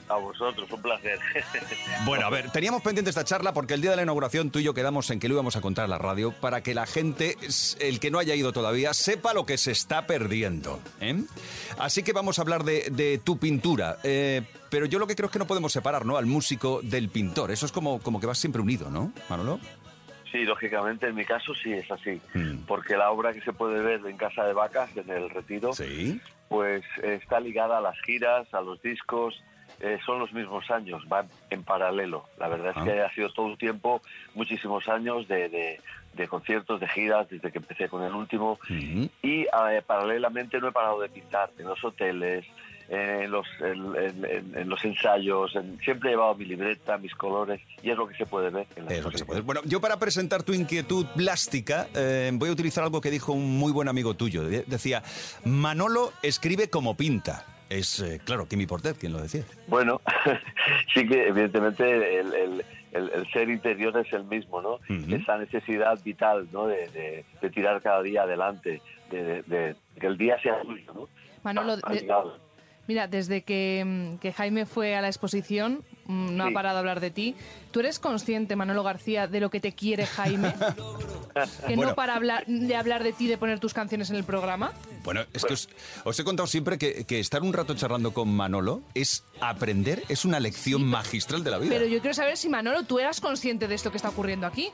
A 0.09 0.17
vosotros, 0.17 0.69
un 0.71 0.83
placer. 0.83 1.19
Bueno, 2.05 2.27
a 2.27 2.31
ver, 2.31 2.51
teníamos 2.51 2.83
pendiente 2.83 3.11
esta 3.11 3.23
charla 3.25 3.53
porque 3.53 3.75
el 3.75 3.81
día 3.81 3.91
de 3.91 3.97
la 3.97 4.03
inauguración 4.03 4.51
tú 4.51 4.59
y 4.59 4.65
yo 4.65 4.75
quedamos 4.75 5.09
en 5.11 5.21
que 5.21 5.29
lo 5.29 5.35
íbamos 5.35 5.55
a 5.55 5.61
contar 5.61 5.85
a 5.85 5.89
la 5.89 5.99
radio 5.99 6.33
para 6.33 6.61
que 6.63 6.75
la 6.75 6.87
gente, 6.87 7.37
el 7.79 8.01
que 8.01 8.11
no 8.11 8.19
haya 8.19 8.35
ido 8.35 8.53
todavía, 8.53 8.93
sepa 8.95 9.33
lo 9.33 9.47
que 9.47 9.57
se 9.57 9.71
está 9.71 10.09
perdiendo. 10.09 10.81
¿eh? 11.01 11.23
Así 11.79 12.03
que 12.03 12.13
vamos 12.13 12.39
a 12.41 12.43
hablar 12.43 12.65
de, 12.65 12.89
de 12.91 13.19
tu 13.19 13.37
pintura. 13.39 13.99
eh, 14.03 14.43
pero 14.71 14.87
yo 14.87 14.99
lo 14.99 15.07
que 15.07 15.15
creo 15.15 15.27
es 15.27 15.33
que 15.33 15.39
no 15.39 15.47
podemos 15.47 15.71
separar 15.71 16.07
¿no? 16.07 16.17
al 16.17 16.25
músico 16.25 16.81
del 16.83 17.11
pintor. 17.11 17.51
Eso 17.51 17.67
es 17.67 17.73
como, 17.73 18.01
como 18.01 18.19
que 18.21 18.27
va 18.27 18.35
siempre 18.35 18.63
unido, 18.63 18.91
¿no, 18.91 19.13
Manolo? 19.29 19.61
Sí, 20.33 20.45
lógicamente, 20.45 21.07
en 21.09 21.15
mi 21.15 21.25
caso 21.27 21.55
sí 21.55 21.73
es 21.75 21.91
así, 21.91 22.21
Mm. 22.35 22.65
porque 22.67 22.97
la 22.97 23.11
obra 23.11 23.33
que 23.33 23.43
se 23.43 23.53
puede 23.53 23.81
ver 23.83 24.01
en 24.07 24.17
Casa 24.17 24.45
de 24.45 24.55
Vacas, 24.55 24.97
en 24.97 25.11
el 25.11 25.29
Retiro, 25.31 25.73
Sí. 25.75 26.21
pues 26.49 26.83
está 27.03 27.39
ligada 27.39 27.79
a 27.79 27.81
las 27.83 28.01
giras, 28.01 28.53
a 28.55 28.63
los 28.63 28.81
discos, 28.83 29.43
eh, 29.81 29.99
son 30.07 30.19
los 30.19 30.33
mismos 30.33 30.71
años, 30.71 31.07
van 31.09 31.29
en 31.51 31.65
paralelo. 31.65 32.25
La 32.39 32.49
verdad 32.49 32.71
es 32.71 32.77
Ah. 32.79 32.85
que 32.85 33.01
ha 33.03 33.11
sido 33.13 33.31
todo 33.33 33.47
un 33.47 33.57
tiempo, 33.59 34.01
muchísimos 34.35 34.89
años 34.89 35.29
de, 35.29 35.49
de- 35.49 35.81
de 36.15 36.29
conciertos, 36.29 36.79
de 36.81 36.89
giras, 36.89 37.29
desde 37.31 37.51
que 37.51 37.59
empecé 37.59 37.89
con 37.89 38.03
el 38.03 38.13
último, 38.15 38.59
y 39.23 39.43
eh, 39.43 39.83
paralelamente 39.87 40.61
no 40.61 40.69
he 40.69 40.73
parado 40.73 41.01
de 41.01 41.09
pintar 41.09 41.51
en 41.59 41.67
los 41.67 41.83
hoteles, 41.83 42.45
en 42.95 43.31
los, 43.31 43.47
en, 43.61 43.97
en- 43.97 44.53
en- 44.57 44.69
los 44.69 44.85
ensayos, 44.85 45.57
en- 45.57 45.79
siempre 45.81 46.11
he 46.11 46.13
llevado 46.13 46.35
mi 46.35 46.45
libreta, 46.45 46.99
mis 46.99 47.15
colores, 47.15 47.61
y 47.83 47.91
es 47.91 47.97
lo 47.97 48.07
que 48.07 48.15
se 48.15 48.27
puede 48.27 48.51
ver 48.51 48.67
en 48.77 48.85
la 48.85 48.93
Es 48.95 49.03
lo 49.03 49.11
que 49.11 49.19
se 49.19 49.25
puede. 49.25 49.41
Bueno, 49.41 49.63
yo 49.65 49.81
para 49.81 49.99
presentar 49.99 50.43
tu 50.43 50.53
inquietud 50.53 51.07
plástica 51.17 51.89
eh, 51.95 52.31
voy 52.35 52.51
a 52.51 52.53
utilizar 52.53 52.85
algo 52.85 53.01
que 53.01 53.11
dijo 53.11 53.33
un 53.33 53.59
muy 53.59 53.73
buen 53.73 53.89
amigo 53.89 54.15
tuyo. 54.15 54.43
De- 54.45 54.65
Decía, 54.67 55.03
Manolo 55.45 56.13
escribe 56.23 56.69
como 56.69 56.97
pinta. 56.97 57.47
Es, 57.71 58.01
eh, 58.01 58.21
claro, 58.23 58.47
Kimi 58.47 58.67
Portet 58.67 58.99
quien 58.99 59.15
lo 59.15 59.23
decía. 59.23 59.45
Bueno, 59.67 60.03
sí 60.95 61.07
que 61.09 61.29
evidentemente 61.29 62.19
el, 62.21 62.35
el- 62.35 62.65
el- 62.93 63.11
el 63.15 63.27
ser 63.33 63.49
interior 63.49 63.97
es 63.97 64.13
el 64.13 64.25
mismo, 64.25 64.61
¿no? 64.61 64.73
Ujú. 64.75 65.15
Esa 65.15 65.39
necesidad 65.39 65.99
vital, 66.05 66.47
¿no? 66.53 66.67
De, 66.67 66.89
de- 66.91 67.25
de 67.41 67.51
tirar 67.51 67.81
cada 67.81 68.03
día 68.03 68.25
adelante, 68.25 68.83
de, 69.11 69.23
de- 69.25 69.43
de 69.45 69.77
que 69.99 70.07
el 70.07 70.19
día 70.19 70.39
sea 70.43 70.61
tuyo, 70.61 70.93
¿no? 70.93 71.09
Manolo, 71.43 71.77
llegado. 71.91 72.37
Mira, 72.89 73.07
desde 73.09 73.43
que, 73.43 73.83
mm, 73.85 74.19
que 74.19 74.33
Jaime 74.33 74.67
fue 74.67 74.95
a 74.97 75.01
la 75.01 75.09
exposición, 75.09 75.85
mm, 76.07 76.37
no 76.37 76.45
ha 76.45 76.51
parado 76.51 76.77
de 76.77 76.81
hablar 76.81 77.01
de 77.01 77.11
ti. 77.11 77.35
¿Tú 77.71 77.81
eres 77.81 77.99
consciente, 77.99 78.57
Manolo 78.57 78.83
García, 78.83 79.27
de 79.27 79.41
lo 79.41 79.51
que 79.51 79.61
te 79.61 79.73
quiere 79.73 80.07
Jaime? 80.07 80.55
que 81.67 81.77
Bueno. 81.77 81.91
no 81.91 81.95
para 81.95 82.15
hablar, 82.15 82.45
de 82.47 82.77
hablar 82.77 83.03
de 83.03 83.13
ti, 83.13 83.27
de 83.27 83.39
poner 83.39 83.61
tus 83.61 83.73
canciones 83.73 84.11
en 84.11 84.17
el 84.17 84.25
programa. 84.25 84.73
Bueno, 85.05 85.23
es 85.33 85.45
que 85.45 85.55
os, 85.55 85.69
os 86.05 86.19
he 86.19 86.25
contado 86.25 86.47
siempre 86.47 86.79
que, 86.79 87.05
que 87.05 87.19
estar 87.21 87.43
un 87.43 87.53
rato 87.53 87.75
charlando 87.75 88.13
con 88.13 88.29
Manolo 88.29 88.83
es 88.95 89.25
aprender, 89.41 90.03
es 90.09 90.25
una 90.25 90.41
lección 90.41 90.85
magistral 90.85 91.43
de 91.45 91.51
la 91.51 91.59
vida. 91.59 91.71
Pero 91.71 91.87
yo 91.87 92.01
quiero 92.01 92.15
saber 92.15 92.37
si 92.37 92.49
Manolo, 92.49 92.83
tú 92.85 92.99
eras 92.99 93.21
consciente 93.21 93.69
de 93.69 93.75
esto 93.75 93.91
que 93.91 93.97
está 93.97 94.11
ocurriendo 94.11 94.47
aquí. 94.47 94.71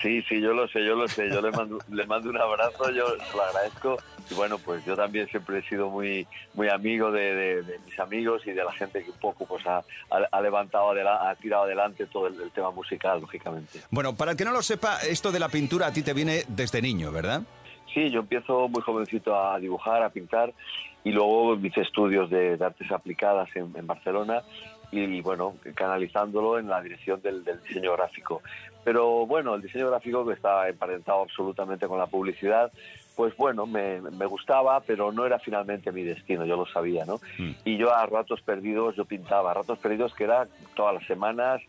Sí, 0.00 0.20
sí, 0.22 0.40
yo 0.40 0.52
lo 0.52 0.66
sé, 0.68 0.84
yo 0.84 0.96
lo 0.96 1.06
sé. 1.06 1.28
Yo 1.30 1.40
le 1.40 1.50
mando, 1.52 1.78
le 1.90 2.06
mando 2.06 2.30
un 2.30 2.36
abrazo, 2.38 2.90
yo 2.90 3.06
se 3.18 3.36
lo 3.36 3.42
agradezco. 3.42 3.96
Y 4.30 4.34
bueno, 4.34 4.58
pues 4.58 4.84
yo 4.84 4.96
también 4.96 5.28
siempre 5.28 5.58
he 5.58 5.62
sido 5.68 5.90
muy 5.90 6.26
muy 6.54 6.68
amigo 6.68 7.10
de, 7.12 7.34
de- 7.34 7.62
de 7.62 7.78
mis 7.80 7.98
amigos 8.00 8.42
y 8.46 8.52
de 8.52 8.64
la 8.64 8.72
gente 8.72 9.04
que 9.04 9.10
un 9.10 9.18
poco 9.18 9.46
pues 9.46 9.64
ha, 9.66 9.82
ha- 10.10 10.40
levantado, 10.40 10.90
adela- 10.90 11.28
ha 11.30 11.34
tirado 11.36 11.64
adelante 11.64 12.06
todo 12.06 12.26
el, 12.28 12.40
el 12.40 12.50
tema 12.50 12.70
musical, 12.70 13.20
lógicamente. 13.20 13.80
Bueno, 13.90 14.16
para 14.16 14.32
el 14.32 14.36
que 14.36 14.44
no 14.44 14.52
lo 14.52 14.62
sepa, 14.62 14.98
esto 15.00 15.30
de 15.30 15.38
la 15.38 15.48
pintura 15.48 15.88
a 15.88 15.92
ti 15.92 16.02
te 16.02 16.14
viene 16.14 16.44
desde 16.48 16.80
niño, 16.82 17.12
¿verdad? 17.12 17.42
Sí, 17.92 18.10
yo 18.10 18.20
empiezo 18.20 18.68
muy 18.68 18.80
jovencito 18.82 19.36
a 19.38 19.58
dibujar, 19.58 20.02
a 20.02 20.08
pintar 20.10 20.52
y 21.04 21.10
luego 21.10 21.56
hice 21.56 21.82
estudios 21.82 22.30
de, 22.30 22.56
de 22.56 22.64
artes 22.64 22.90
aplicadas 22.90 23.54
en, 23.54 23.72
en 23.76 23.86
Barcelona 23.86 24.42
y, 24.92 25.20
bueno, 25.22 25.54
canalizándolo 25.74 26.58
en 26.58 26.68
la 26.68 26.80
dirección 26.82 27.20
del, 27.22 27.42
del 27.44 27.60
diseño 27.62 27.92
gráfico. 27.94 28.42
Pero 28.84 29.26
bueno, 29.26 29.54
el 29.54 29.62
diseño 29.62 29.88
gráfico 29.90 30.24
que 30.26 30.34
está 30.34 30.68
emparentado 30.68 31.22
absolutamente 31.22 31.86
con 31.88 31.98
la 31.98 32.06
publicidad, 32.06 32.70
pues 33.16 33.34
bueno, 33.36 33.66
me, 33.66 34.00
me 34.00 34.26
gustaba, 34.26 34.80
pero 34.80 35.10
no 35.12 35.24
era 35.26 35.38
finalmente 35.38 35.92
mi 35.92 36.02
destino, 36.02 36.44
yo 36.44 36.56
lo 36.56 36.66
sabía, 36.66 37.04
¿no? 37.06 37.20
Y 37.64 37.76
yo 37.78 37.94
a 37.94 38.04
ratos 38.06 38.40
perdidos, 38.42 38.94
yo 38.96 39.04
pintaba, 39.06 39.50
a 39.50 39.54
ratos 39.54 39.78
perdidos 39.78 40.14
que 40.14 40.24
era 40.24 40.46
todas 40.74 40.94
las 40.94 41.06
semanas, 41.06 41.60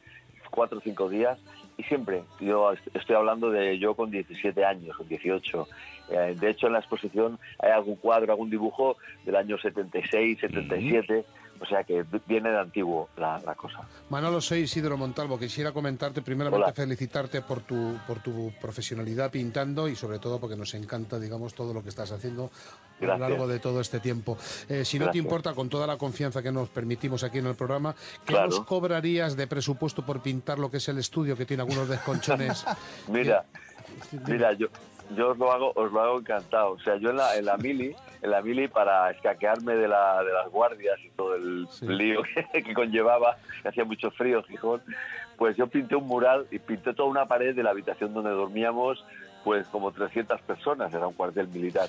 cuatro 0.51 0.77
o 0.79 0.81
cinco 0.81 1.09
días, 1.09 1.39
y 1.77 1.83
siempre, 1.83 2.23
yo 2.39 2.71
est- 2.71 2.95
estoy 2.95 3.15
hablando 3.15 3.49
de 3.49 3.79
yo 3.79 3.95
con 3.95 4.11
17 4.11 4.63
años, 4.63 4.95
con 4.95 5.07
18. 5.07 5.67
Eh, 6.09 6.35
de 6.39 6.49
hecho, 6.49 6.67
en 6.67 6.73
la 6.73 6.79
exposición 6.79 7.39
hay 7.59 7.71
algún 7.71 7.95
cuadro, 7.95 8.31
algún 8.31 8.49
dibujo 8.49 8.97
del 9.25 9.35
año 9.35 9.57
76, 9.57 10.39
77, 10.39 11.25
o 11.63 11.65
sea 11.65 11.83
que 11.85 12.03
viene 12.27 12.49
de 12.51 12.59
antiguo 12.59 13.07
la, 13.15 13.39
la 13.39 13.55
cosa. 13.55 13.79
Manolo, 14.09 14.41
soy 14.41 14.59
Isidro 14.59 14.97
Montalvo. 14.97 15.39
Quisiera 15.39 15.71
comentarte, 15.71 16.21
primeramente 16.21 16.65
Hola. 16.65 16.73
felicitarte 16.73 17.41
por 17.41 17.61
tu, 17.61 17.97
por 18.05 18.19
tu 18.19 18.51
profesionalidad 18.59 19.31
pintando 19.31 19.87
y 19.87 19.95
sobre 19.95 20.19
todo 20.19 20.39
porque 20.41 20.57
nos 20.57 20.73
encanta, 20.73 21.17
digamos, 21.19 21.53
todo 21.53 21.73
lo 21.73 21.81
que 21.81 21.87
estás 21.89 22.11
haciendo 22.11 22.51
a 23.01 23.05
lo 23.05 23.17
largo 23.17 23.47
de 23.47 23.59
todo 23.59 23.79
este 23.79 24.01
tiempo. 24.01 24.37
Eh, 24.67 24.83
si 24.83 24.99
no 24.99 25.09
te 25.09 25.17
importa, 25.17 25.53
con 25.53 25.69
toda 25.69 25.87
la 25.87 25.97
confianza 25.97 26.41
que 26.43 26.51
nos 26.51 26.67
permitimos 26.69 27.23
aquí 27.23 27.37
en 27.39 27.47
el 27.47 27.55
programa, 27.55 27.95
¿qué 28.25 28.33
Claro. 28.33 28.49
nos 28.49 28.59
cobrarías 28.65 29.37
de 29.37 29.47
presupuesto 29.47 30.05
por 30.05 30.21
pintar 30.21 30.59
lo 30.59 30.69
que 30.69 30.77
es 30.77 30.87
el 30.89 30.97
estudio, 30.97 31.37
que 31.37 31.45
tiene 31.45 31.63
algunos 31.63 31.87
desconchones? 31.87 32.65
Mira, 33.07 33.45
mira, 34.27 34.51
yo, 34.53 34.67
yo 35.15 35.31
os 35.31 35.37
lo 35.37 35.51
hago, 35.51 35.71
os 35.75 35.91
lo 35.91 36.01
hago 36.01 36.19
encantado. 36.19 36.71
O 36.71 36.79
sea, 36.79 36.97
yo 36.97 37.11
en 37.11 37.17
la, 37.17 37.37
en 37.37 37.45
la 37.45 37.57
mili, 37.57 37.95
en 38.21 38.31
la 38.31 38.41
mili 38.41 38.67
para 38.67 39.11
escaquearme 39.11 39.75
de, 39.75 39.87
la, 39.87 40.23
de 40.23 40.33
las 40.33 40.49
guardias 40.49 40.99
y 41.03 41.09
todo 41.09 41.35
el 41.35 41.67
lío 41.81 42.21
que, 42.53 42.63
que 42.63 42.73
conllevaba, 42.73 43.37
que 43.61 43.69
hacía 43.69 43.85
mucho 43.85 44.11
frío 44.11 44.43
Gijón, 44.43 44.81
pues 45.37 45.57
yo 45.57 45.67
pinté 45.67 45.95
un 45.95 46.07
mural 46.07 46.47
y 46.51 46.59
pinté 46.59 46.93
toda 46.93 47.09
una 47.09 47.25
pared 47.25 47.55
de 47.55 47.63
la 47.63 47.71
habitación 47.71 48.13
donde 48.13 48.31
dormíamos 48.31 49.03
pues 49.43 49.67
como 49.67 49.91
300 49.91 50.41
personas, 50.41 50.93
era 50.93 51.07
un 51.07 51.13
cuartel 51.13 51.47
militar. 51.49 51.87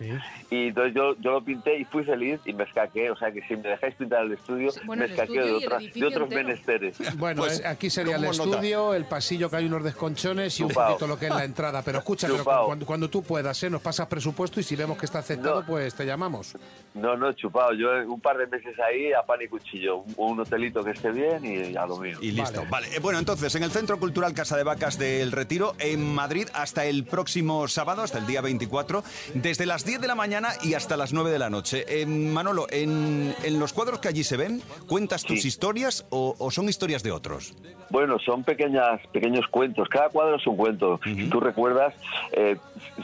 Y 0.51 0.69
entonces 0.69 0.95
yo, 0.95 1.15
yo 1.21 1.33
lo 1.33 1.43
pinté 1.45 1.79
y 1.79 1.85
fui 1.85 2.03
feliz 2.05 2.41
y 2.45 2.53
me 2.53 2.65
escaqué, 2.65 3.11
o 3.11 3.17
sea 3.17 3.31
que 3.33 3.41
si 3.47 3.57
me 3.57 3.69
dejáis 3.69 3.95
pintar 3.95 4.25
el 4.25 4.33
estudio, 4.33 4.71
bueno, 4.87 5.05
me 5.07 5.13
el 5.13 5.19
estudio 5.21 5.47
de, 5.47 5.53
otras- 5.53 5.83
de 5.95 6.05
otros 6.07 6.23
entero. 6.25 6.45
menesteres. 6.45 6.97
Bueno, 7.17 7.43
Pues, 7.43 7.61
eh, 7.61 7.67
aquí 7.67 7.91
sería 7.91 8.17
el 8.17 8.25
estudio, 8.25 8.95
el 8.95 9.05
pasillo 9.05 9.49
que 9.49 9.57
hay 9.57 9.67
unos 9.67 9.85
desconchones 9.85 10.59
y 10.59 10.63
un 10.65 10.71
Chupao. 10.71 10.89
poquito 10.89 11.07
lo 11.07 11.19
que 11.19 11.27
es 11.27 11.35
la 11.35 11.45
entrada. 11.45 11.83
Pero 11.83 11.99
escucha, 11.99 12.27
pero 12.29 12.45
cuando, 12.67 12.85
cuando 12.87 13.09
tú 13.09 13.23
puedas, 13.23 13.63
¿eh? 13.63 13.71
nos 13.71 13.81
pasas 13.83 14.07
presupuesto 14.09 14.59
y 14.61 14.63
si 14.63 14.75
vemos 14.77 14.99
que 14.99 15.07
está 15.07 15.21
aceptado, 15.21 15.61
No. 15.61 15.67
pues 15.67 15.95
te 15.95 16.05
llamamos. 16.05 16.57
No, 16.95 17.17
no, 17.17 17.33
chupado. 17.33 17.73
Yo 17.75 17.95
eh, 17.97 18.07
un 18.07 18.21
par 18.21 18.37
de 18.37 18.47
meses 18.47 18.75
ahí 18.81 19.13
a 19.13 19.23
pan 19.23 19.41
y 19.43 19.49
cuchillo. 19.49 19.99
Un, 19.99 20.15
un 20.35 20.41
hotelito 20.41 20.83
que 20.83 20.91
esté 20.91 21.11
bien 21.13 21.45
y 21.45 21.77
a 21.77 21.87
lo 21.87 21.99
mío. 21.99 22.19
Y 22.21 22.33
listo. 22.33 22.65
Vale. 22.69 22.89
Eh, 22.95 22.99
Bueno, 23.01 23.19
entonces, 23.19 23.55
en 23.55 23.63
el 23.63 23.71
Centro 23.71 23.99
Cultural 24.01 24.33
Casa 24.35 24.57
de 24.57 24.65
Vacas 24.65 24.99
del 24.99 25.31
Retiro, 25.31 25.75
en 25.79 26.15
Madrid, 26.15 26.49
hasta 26.55 26.85
el 26.87 27.05
próximo 27.05 27.44
sábado, 27.69 28.03
hasta 28.03 28.19
el 28.19 28.27
día 28.27 28.41
24, 28.41 29.03
desde 29.35 29.67
las 29.67 29.85
10 29.85 30.01
de 30.01 30.07
la 30.09 30.15
mañana 30.15 30.51
y 30.63 30.75
hasta 30.75 30.97
las 30.97 31.13
9 31.13 31.31
de 31.31 31.39
la 31.39 31.51
noche. 31.51 31.85
Eh, 31.89 32.07
Manolo, 32.07 32.67
en, 32.71 33.35
en 33.43 33.59
los 33.59 33.73
cuadros 33.73 34.01
que 34.01 34.09
allí 34.09 34.25
se 34.25 34.37
ven, 34.37 34.63
¿cuentas 34.87 35.23
tus 35.25 35.43
Sí. 35.43 35.49
historias 35.49 36.07
o, 36.11 36.35
o 36.39 36.51
son 36.51 36.69
historias 36.69 37.03
de 37.03 37.13
otros? 37.13 37.55
Bueno, 37.91 38.19
son 38.19 38.43
pequeñas, 38.45 39.01
pequeños 39.13 39.47
cuentos. 39.49 39.89
Cada 39.89 40.09
cuadro 40.09 40.37
es 40.37 40.47
un 40.47 40.57
cuento. 40.57 40.99
Si 41.05 41.29
tú 41.29 41.39
recuerdas, 41.39 41.95
eh, 42.33 42.57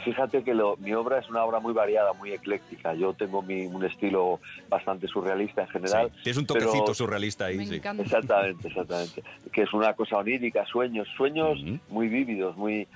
fíjate 0.03 0.43
que 0.43 0.53
lo- 0.53 0.75
mi 0.77 0.91
obra 0.93 1.19
es 1.19 1.29
una 1.29 1.43
obra 1.45 1.59
muy 1.59 1.71
variada, 1.73 2.13
muy 2.13 2.31
ecléctica. 2.31 2.93
Yo 2.95 3.13
tengo 3.13 3.41
mi- 3.41 3.67
un 3.67 3.85
estilo 3.85 4.39
bastante 4.69 5.07
surrealista 5.07 5.61
en 5.61 5.67
general. 5.69 6.11
Sí, 6.17 6.23
Tienes 6.23 6.37
un 6.37 6.45
toquecito 6.47 6.83
pero- 6.85 6.93
surrealista 6.95 7.45
ahí, 7.45 7.57
Me 7.57 7.67
sí. 7.67 7.75
encanta. 7.75 8.03
Exactamente, 8.03 8.67
exactamente. 8.67 9.23
Que 9.53 9.61
es 9.61 9.73
una 9.73 9.93
cosa 9.93 10.17
onírica, 10.17 10.65
sueños, 10.65 11.07
sueños 11.15 11.59
muy 11.89 12.07
vívidos, 12.09 12.57
muy... 12.57 12.87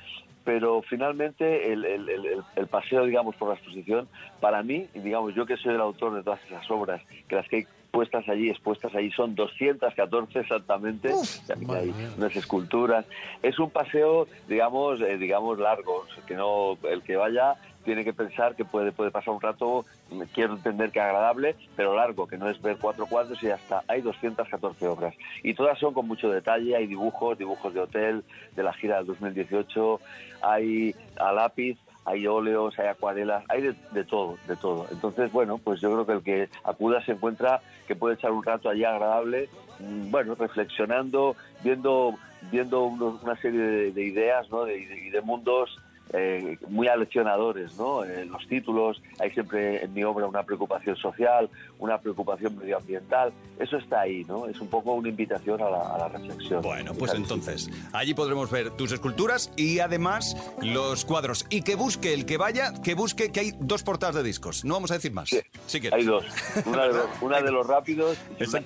Pero 0.46 0.82
finalmente 0.84 1.74
el, 1.74 1.84
el- 1.84 2.08
el- 2.10 2.26
el- 2.26 2.44
el 2.56 2.68
paseo, 2.68 3.04
digamos, 3.06 3.36
por 3.36 3.50
la 3.50 3.56
exposición, 3.56 4.08
para 4.40 4.64
mí, 4.64 4.88
y 4.94 5.00
digamos, 5.00 5.34
yo 5.36 5.46
que 5.46 5.58
soy 5.58 5.74
el 5.74 5.82
autor 5.82 6.14
de 6.16 6.24
todas 6.24 6.40
esas 6.46 6.70
obras, 6.72 7.02
que 7.28 7.36
las 7.36 7.48
que 7.50 7.56
hay 7.58 7.64
puestas 7.92 8.28
allí, 8.30 8.50
expuestas 8.50 8.94
allí, 8.94 9.10
son 9.12 9.36
214 9.36 10.40
exactamente, 10.40 11.12
también 11.48 11.72
hay 11.72 11.94
unas 12.18 12.36
esculturas. 12.36 13.06
Es 13.42 13.58
un 13.58 13.70
paseo, 13.72 14.28
digamos, 14.48 15.02
eh, 15.02 15.18
digamos 15.18 15.58
largo, 15.60 16.06
que 16.28 16.36
no 16.36 16.78
el 16.90 17.02
que 17.04 17.16
vaya 17.16 17.56
tiene 17.86 18.04
que 18.04 18.14
pensar 18.14 18.56
que 18.56 18.66
puede, 18.66 18.92
puede 18.92 19.12
pasar 19.12 19.34
un 19.34 19.40
rato, 19.40 19.86
quiero 20.34 20.56
entender 20.56 20.92
que 20.92 21.00
agradable, 21.00 21.56
pero 21.76 21.96
largo, 21.96 22.28
que 22.28 22.38
no 22.38 22.50
es 22.50 22.62
ver 22.62 22.78
cuatro 22.82 23.06
cuadros 23.06 23.42
y 23.42 23.48
ya 23.48 23.56
está. 23.56 23.84
Hay 23.88 24.02
214 24.02 24.88
obras. 24.88 25.14
Y 25.44 25.54
todas 25.54 25.80
son 25.80 25.94
con 25.94 26.08
mucho 26.08 26.30
detalle, 26.30 26.76
hay 26.76 26.88
dibujos, 26.88 27.38
dibujos 27.38 27.74
de 27.74 27.80
hotel, 27.80 28.24
de 28.56 28.64
la 28.64 28.74
gira 28.74 28.98
del 28.98 29.06
2018, 29.06 30.02
hay 30.42 30.96
a 31.18 31.32
lápiz, 31.32 31.78
hay 32.06 32.28
óleos, 32.28 32.78
hay 32.80 32.88
acuarelas, 32.88 33.44
hay 33.50 33.62
de, 33.92 34.04
todo, 34.04 34.38
de 34.48 34.56
todo. 34.56 34.88
Entonces, 34.92 35.32
bueno, 35.32 35.60
pues 35.60 35.80
yo 35.80 35.92
creo 35.92 36.06
que 36.06 36.12
el 36.14 36.24
que 36.24 36.50
acuda 36.64 37.04
se 37.06 37.14
encuentra 37.14 37.62
que 37.88 37.96
puede 37.96 38.16
echar 38.16 38.32
un 38.32 38.44
rato 38.44 38.70
allí 38.70 38.84
agradable, 38.84 39.50
mm, 39.80 40.12
bueno, 40.12 40.36
reflexionando, 40.36 41.36
viendo, 41.64 42.16
viendo 42.52 42.84
una 42.84 43.36
serie 43.38 43.60
de, 43.60 43.92
de 43.92 44.04
ideas, 44.04 44.50
¿no? 44.50 44.68
Y 44.68 45.10
de 45.10 45.22
mundos 45.22 45.80
eh, 46.16 46.58
muy 46.70 46.88
aleccionadores, 46.88 47.76
¿no? 47.78 48.04
Eh, 48.04 48.26
los 48.26 48.48
títulos, 48.48 49.02
hay 49.20 49.32
siempre 49.32 49.84
en 49.84 49.94
mi 49.94 50.04
obra 50.04 50.28
una 50.28 50.44
preocupación 50.44 50.96
social, 50.96 51.50
una 51.80 52.00
preocupación 52.00 52.58
medioambiental, 52.58 53.34
eso 53.60 53.78
está 53.78 54.02
ahí, 54.02 54.24
¿no? 54.26 54.48
Es 54.48 54.60
un 54.60 54.68
poco 54.68 54.94
una 54.94 55.10
invitación 55.10 55.62
a 55.62 55.70
la, 55.70 55.96
a 55.96 55.98
la 55.98 56.08
reflexión. 56.10 56.62
Bueno, 56.62 56.94
pues 56.94 57.14
entonces, 57.14 57.70
allí 57.94 58.14
podremos 58.14 58.50
ver 58.50 58.72
tus 58.72 58.92
esculturas 58.92 59.52
y 59.56 59.80
además 59.80 60.36
los 60.62 61.06
cuadros. 61.06 61.46
Y 61.50 61.62
que 61.62 61.76
busque 61.76 62.14
el 62.14 62.26
que 62.26 62.38
vaya, 62.38 62.74
que 62.84 62.96
busque 62.96 63.32
que 63.32 63.40
hay 63.40 63.54
dos 63.60 63.84
portadas 63.84 64.16
de 64.16 64.24
discos. 64.24 64.66
No 64.66 64.76
vamos 64.76 64.92
a 64.92 64.96
decir 64.96 65.12
más. 65.12 65.30
Sí, 65.68 65.82
que 65.82 65.90
Hay 65.94 66.04
dos, 66.04 66.26
una 66.66 66.84
de 66.84 66.94
los, 66.94 67.06
una 67.22 67.42
de 67.42 67.52
los 67.52 67.68
rápidos 67.68 68.18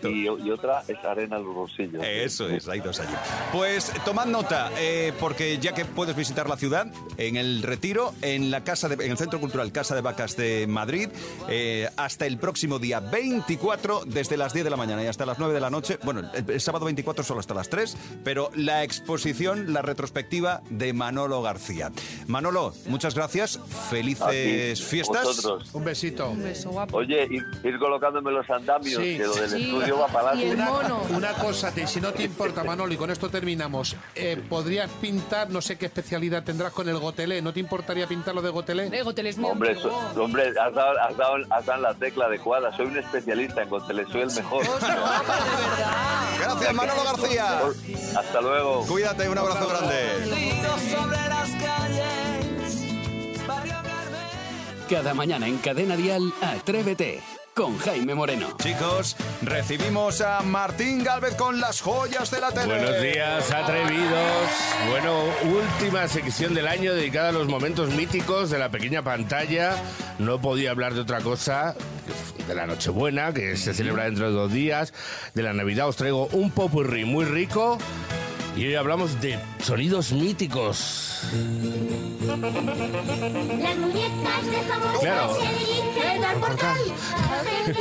y, 0.04 0.24
y 0.24 0.52
otra 0.52 0.84
es 0.88 0.98
arena 1.04 1.38
en 1.38 1.46
los 1.46 1.56
bolsillos. 1.56 2.04
Eso 2.04 2.48
es, 2.50 2.68
hay 2.68 2.80
dos 2.80 3.00
allí. 3.00 3.14
Pues 3.52 3.92
tomad 4.06 4.28
nota, 4.28 4.72
eh, 4.78 5.14
porque 5.20 5.58
ya 5.58 5.74
que 5.74 5.86
puedes 5.86 6.16
visitar 6.16 6.50
la 6.50 6.58
ciudad, 6.58 6.88
en 7.18 7.38
el 7.40 7.64
Retiro, 7.64 8.14
en 8.22 8.52
la 8.52 8.64
casa 8.64 8.88
de- 8.90 9.04
en 9.06 9.12
el 9.12 9.18
Centro 9.18 9.40
Cultural 9.40 9.72
Casa 9.72 9.96
de 9.96 10.02
Vacas 10.02 10.36
de 10.38 10.68
Madrid, 10.68 11.10
eh, 11.48 11.90
hasta 11.98 12.26
el 12.26 12.38
próximo 12.38 12.78
día 12.80 13.00
24, 13.00 14.04
desde 14.06 14.38
las 14.38 14.54
10 14.54 14.64
de 14.64 14.70
la 14.70 14.78
mañana 14.78 15.04
y 15.04 15.08
hasta 15.08 15.26
las 15.26 15.40
9 15.40 15.54
de 15.54 15.60
la 15.60 15.70
noche. 15.70 15.98
Bueno, 16.04 16.22
el, 16.34 16.50
el 16.50 16.62
sábado 16.62 16.86
24 16.86 17.24
solo 17.24 17.40
hasta 17.40 17.54
las 17.54 17.70
3, 17.70 17.98
pero 18.24 18.52
la 18.56 18.84
exposición, 18.84 19.74
la 19.74 19.82
retrospectiva 19.82 20.62
de 20.70 20.94
Manolo 20.94 21.42
García. 21.42 21.92
Manolo, 22.28 22.74
muchas 22.88 23.16
gracias, 23.16 23.60
felices 23.90 24.82
fiestas. 24.84 25.24
vosotros. 25.26 25.70
Un 25.74 25.84
besito. 25.86 26.30
Un 26.30 26.44
beso 26.44 26.70
guapo. 26.72 26.98
Oye, 26.98 27.24
ir, 27.30 27.44
ir 27.64 27.80
colocándome 27.80 28.32
los 28.32 28.50
andamios, 28.50 29.02
Sí. 29.02 29.18
que 29.18 29.24
lo 29.26 29.36
del 29.36 29.50
Sí. 29.50 29.64
estudio 29.64 30.00
va 30.00 30.08
para 30.08 30.36
Y 30.36 30.44
el 30.44 30.62
adelante. 30.62 30.90
mono. 30.90 31.02
Una 31.18 31.34
cosa, 31.34 31.72
te- 31.72 31.88
si 31.88 32.02
no 32.02 32.12
te 32.14 32.24
importa, 32.24 32.64
Manolo, 32.64 32.94
y 32.94 32.98
con 32.98 33.10
esto 33.10 33.30
terminamos, 33.30 33.96
eh, 34.16 34.42
podrías 34.50 34.90
pintar, 35.02 35.50
no 35.50 35.62
sé 35.62 35.78
qué 35.78 35.86
especialidad 35.86 36.44
tendrás 36.44 36.74
con 36.74 36.88
el 36.90 36.96
gotelé, 37.20 37.42
¿no 37.42 37.52
te 37.52 37.60
importaría 37.60 38.08
pintarlo 38.08 38.42
de 38.42 38.50
gotelé? 38.50 38.88
Eh, 38.98 39.04
Gotel 39.04 39.28
es 39.28 39.38
muy 39.38 39.52
Hombre, 39.52 39.72
antiguo. 39.72 39.92
so- 40.14 40.24
hombre 40.24 40.48
has, 40.58 40.74
dado, 40.74 40.98
has, 41.02 41.18
dado, 41.18 41.36
has 41.50 41.66
dado 41.66 41.78
en 41.78 41.82
la 41.84 41.94
tecla 41.96 42.26
adecuada. 42.28 42.74
Soy 42.78 42.86
un 42.86 42.98
especialista 42.98 43.62
en 43.62 43.70
Goteles, 43.70 44.08
soy 44.10 44.22
el 44.22 44.32
mejor. 44.32 44.64
No, 44.66 44.72
pero 44.80 44.94
de 44.94 44.96
verdad. 44.96 45.22
Gracias, 46.40 46.74
Manolo 46.74 47.04
García. 47.04 47.60
Hasta 48.18 48.40
luego. 48.42 48.86
Cuídate, 48.88 49.28
un 49.28 49.38
abrazo 49.38 49.68
grande. 49.68 49.96
Cada 54.90 55.14
mañana 55.14 55.46
en 55.48 55.58
Cadena 55.58 55.96
Dial, 55.98 56.34
Atrévete 56.42 57.22
con 57.60 57.78
Jaime 57.80 58.16
Moreno. 58.16 58.56
Chicos, 58.64 59.18
recibimos 59.42 60.22
a 60.22 60.42
Martín 60.44 61.04
Galvez 61.04 61.36
con 61.36 61.60
las 61.60 61.82
joyas 61.82 62.32
de 62.32 62.40
la 62.40 62.52
tele. 62.52 62.68
Buenos 62.68 63.02
días, 63.02 63.52
atrevidos. 63.52 64.50
Bueno, 64.90 65.26
última 65.44 66.08
sección 66.08 66.54
del 66.54 66.68
año 66.68 66.94
dedicada 66.94 67.30
a 67.30 67.32
los 67.34 67.50
momentos 67.50 67.90
míticos 67.90 68.50
de 68.50 68.60
la 68.60 68.72
pequeña 68.72 69.04
pantalla. 69.04 69.76
No 70.20 70.40
podía 70.40 70.72
hablar 70.72 70.94
de 70.94 71.02
otra 71.02 71.20
cosa 71.20 71.76
de 72.48 72.56
la 72.56 72.66
Nochebuena, 72.66 73.34
que 73.34 73.58
se 73.58 73.74
celebra 73.74 74.06
dentro 74.06 74.30
de 74.30 74.38
dos 74.38 74.54
días. 74.54 74.94
De 75.34 75.44
la 75.44 75.52
Navidad 75.52 75.90
os 75.90 75.98
traigo 75.98 76.28
un 76.28 76.52
popurrí 76.52 77.04
muy 77.04 77.26
rico. 77.26 77.78
Y 78.56 78.66
hoy 78.68 78.76
hablamos 78.76 79.20
de 79.22 79.40
sonidos 79.62 80.12
míticos. 80.12 81.22
Las 82.26 82.38
muñecas 83.78 84.46
de 84.46 84.62
favor 84.68 85.00
Claro. 85.00 85.36
se 85.36 85.48
dirigen 85.66 86.26
al 86.26 86.38
portal. 86.38 86.78
A 87.14 87.42
ver 87.44 87.76
qué 87.76 87.80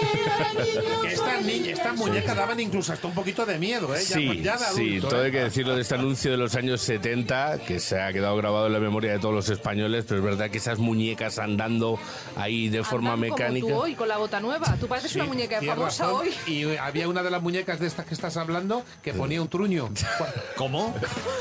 Que 1.08 1.14
estas, 1.14 1.42
ni- 1.42 1.68
estas 1.68 1.96
muñecas 1.96 2.36
daban 2.36 2.60
incluso 2.60 2.92
hasta 2.92 3.06
un 3.08 3.14
poquito 3.14 3.44
de 3.46 3.58
miedo, 3.58 3.94
¿eh? 3.94 4.00
Ya- 4.08 4.16
Sí, 4.16 4.42
ya 4.42 4.56
de 4.56 4.64
sí, 4.74 5.00
todo 5.00 5.22
¿eh? 5.22 5.26
hay 5.26 5.32
que 5.32 5.40
decirlo 5.44 5.74
de 5.74 5.82
este 5.82 5.94
anuncio 5.96 6.30
de 6.30 6.36
los 6.36 6.54
años 6.54 6.80
70, 6.82 7.58
que 7.66 7.80
se 7.80 8.00
ha 8.00 8.12
quedado 8.12 8.36
grabado 8.36 8.66
en 8.68 8.72
la 8.74 8.78
memoria 8.80 9.12
de 9.12 9.18
todos 9.18 9.34
los 9.34 9.48
españoles, 9.48 10.04
pero 10.06 10.18
es 10.20 10.24
verdad 10.24 10.50
que 10.50 10.58
esas 10.58 10.78
muñecas 10.78 11.38
andando 11.38 11.98
ahí 12.36 12.68
de 12.68 12.84
forma 12.84 13.14
Andan 13.14 13.30
mecánica. 13.30 13.66
Como 13.66 13.76
tú 13.78 13.82
hoy, 13.82 13.94
con 13.94 14.08
la 14.08 14.18
bota 14.18 14.38
nueva. 14.40 14.76
Tú 14.80 14.86
pareces 14.86 15.14
una 15.16 15.24
muñeca 15.26 15.60
famosa 15.60 16.04
razón. 16.06 16.20
hoy. 16.22 16.30
Y 16.46 16.64
eh, 16.64 16.78
había 16.78 17.08
una 17.08 17.22
de 17.22 17.30
las 17.30 17.42
muñecas 17.42 17.80
de 17.80 17.86
estas 17.86 18.06
que 18.06 18.14
estás 18.14 18.36
hablando 18.36 18.84
que 19.02 19.12
ponía 19.14 19.40
un 19.42 19.48
truño. 19.48 19.88
¿Cómo? 20.58 20.94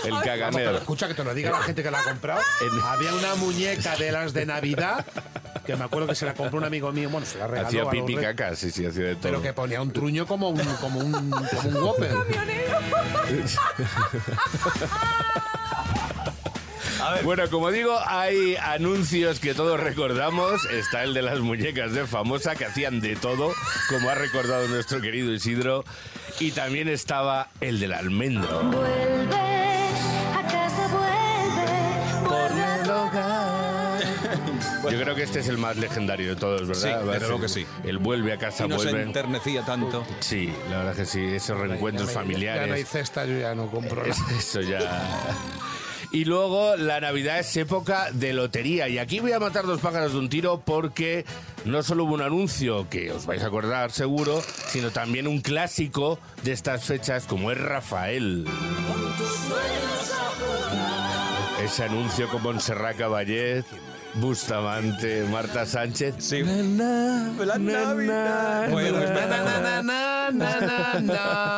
El 0.05 0.19
caganero. 0.21 0.77
escucha 0.77 1.07
que 1.07 1.15
te 1.15 1.23
lo 1.23 1.33
diga 1.33 1.49
la 1.49 1.63
gente 1.63 1.81
que 1.81 1.89
la 1.89 1.99
ha 1.99 2.03
comprado. 2.03 2.39
Había 2.83 3.13
una 3.15 3.33
muñeca 3.35 3.95
de 3.95 4.11
las 4.11 4.31
de 4.31 4.45
Navidad 4.45 5.05
que 5.65 5.75
me 5.75 5.83
acuerdo 5.83 6.07
que 6.07 6.15
se 6.15 6.25
la 6.25 6.33
compró 6.35 6.59
un 6.59 6.63
amigo 6.63 6.91
mío. 6.91 7.09
Bueno, 7.09 7.25
se 7.25 7.39
la 7.39 7.47
regaló. 7.47 7.67
Hacía 7.67 7.81
a 7.83 7.89
pipi 7.89 8.15
reyes, 8.15 8.35
caca, 8.35 8.55
sí, 8.55 8.71
sí, 8.71 8.85
hacía 8.85 9.05
de 9.05 9.15
todo. 9.15 9.23
Pero 9.23 9.41
que 9.41 9.53
ponía 9.53 9.81
un 9.81 9.91
truño 9.91 10.25
como 10.25 10.49
un, 10.49 10.63
como 10.79 10.99
un, 10.99 11.31
como 11.31 11.69
un 11.69 11.75
Whopper. 11.83 12.11
Bueno, 17.23 17.49
como 17.49 17.71
digo, 17.71 17.97
hay 18.05 18.55
anuncios 18.57 19.39
que 19.39 19.53
todos 19.53 19.79
recordamos. 19.79 20.65
Está 20.65 21.03
el 21.03 21.13
de 21.13 21.21
las 21.21 21.39
muñecas 21.39 21.93
de 21.93 22.05
famosa 22.05 22.55
que 22.55 22.65
hacían 22.65 22.99
de 22.99 23.15
todo, 23.15 23.53
como 23.89 24.09
ha 24.09 24.15
recordado 24.15 24.67
nuestro 24.67 25.01
querido 25.01 25.31
Isidro. 25.31 25.83
Y 26.39 26.51
también 26.51 26.87
estaba 26.87 27.49
el 27.61 27.79
del 27.79 27.93
almendro. 27.93 28.61
Vuelve, 28.61 29.35
a 30.35 30.43
casa 30.43 30.87
vuelve. 30.91 32.27
Por 32.27 32.51
el 32.51 32.89
hogar. 32.91 34.01
Yo 34.91 35.01
creo 35.01 35.15
que 35.15 35.23
este 35.23 35.39
es 35.39 35.47
el 35.47 35.57
más 35.57 35.77
legendario 35.77 36.29
de 36.29 36.35
todos, 36.35 36.67
¿verdad? 36.67 37.01
Sí, 37.01 37.19
luego 37.19 37.41
que 37.41 37.49
sí. 37.49 37.65
El 37.83 37.97
vuelve 37.97 38.33
a 38.33 38.37
casa, 38.37 38.65
Y 38.65 38.67
nos 38.69 38.83
vuelve. 38.83 39.01
enternecía 39.01 39.63
tanto. 39.65 40.05
Sí, 40.19 40.53
la 40.69 40.77
verdad 40.79 40.95
que 40.95 41.05
sí, 41.05 41.23
esos 41.25 41.57
reencuentros 41.59 42.07
no 42.07 42.13
familiares. 42.13 42.61
Ya 42.63 42.67
no 42.67 42.73
hay 42.75 42.83
cesta, 42.83 43.25
yo 43.25 43.37
ya 43.39 43.55
no 43.55 43.67
compro 43.71 44.03
Eso 44.37 44.61
ya. 44.61 44.79
Y 46.11 46.25
luego 46.25 46.75
la 46.77 46.99
Navidad 47.01 47.39
es 47.39 47.55
época 47.57 48.11
de 48.11 48.33
lotería. 48.33 48.87
Y 48.87 48.97
aquí 48.97 49.19
voy 49.19 49.33
a 49.33 49.39
matar 49.39 49.65
dos 49.65 49.81
pájaros 49.81 50.13
de 50.13 50.19
un 50.19 50.29
tiro 50.29 50.61
porque 50.63 51.25
no 51.65 51.83
solo 51.83 52.05
hubo 52.05 52.13
un 52.13 52.21
anuncio 52.21 52.89
que 52.89 53.11
os 53.11 53.25
vais 53.25 53.43
a 53.43 53.47
acordar 53.47 53.91
seguro, 53.91 54.41
sino 54.67 54.91
también 54.91 55.27
un 55.27 55.41
clásico 55.41 56.17
de 56.43 56.53
estas 56.53 56.85
fechas 56.85 57.25
como 57.25 57.51
es 57.51 57.59
Rafael. 57.59 58.45
Ese 61.61 61.83
anuncio 61.83 62.29
con 62.29 62.43
Montserrat 62.43 62.97
Caballé, 62.97 63.63
Bustamante, 64.19 65.23
Marta 65.29 65.65
Sánchez. 65.65 66.15
Sí. 66.19 66.43
Na, 66.43 67.31
La 67.39 67.57
na, 67.57 67.85
Navidad. 67.85 68.67
na, 68.67 68.67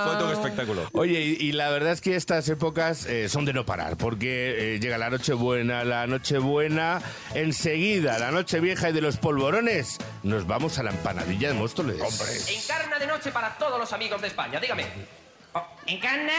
Fue 0.05 0.15
todo 0.17 0.27
un 0.27 0.33
espectáculo. 0.33 0.87
Oye, 0.93 1.21
y, 1.21 1.37
y 1.47 1.51
la 1.53 1.69
verdad 1.69 1.93
es 1.93 2.01
que 2.01 2.15
estas 2.15 2.47
épocas 2.49 3.05
eh, 3.05 3.29
son 3.29 3.45
de 3.45 3.53
no 3.53 3.65
parar, 3.65 3.97
porque 3.97 4.75
eh, 4.75 4.79
llega 4.79 4.97
la 4.97 5.09
Nochebuena, 5.09 5.83
la 5.83 6.07
Nochebuena, 6.07 7.01
enseguida, 7.33 8.19
la 8.19 8.31
Nochevieja 8.31 8.89
y 8.89 8.93
de 8.93 9.01
los 9.01 9.17
polvorones, 9.17 9.97
nos 10.23 10.45
vamos 10.45 10.77
a 10.79 10.83
la 10.83 10.91
empanadilla 10.91 11.49
de 11.49 11.53
Móstoles. 11.55 11.97
Encarna 12.49 12.99
de 12.99 13.07
noche 13.07 13.31
para 13.31 13.57
todos 13.57 13.79
los 13.79 13.91
amigos 13.93 14.21
de 14.21 14.27
España, 14.27 14.59
dígame. 14.59 14.85
Oh, 15.53 15.65
¿Encarna? 15.87 16.33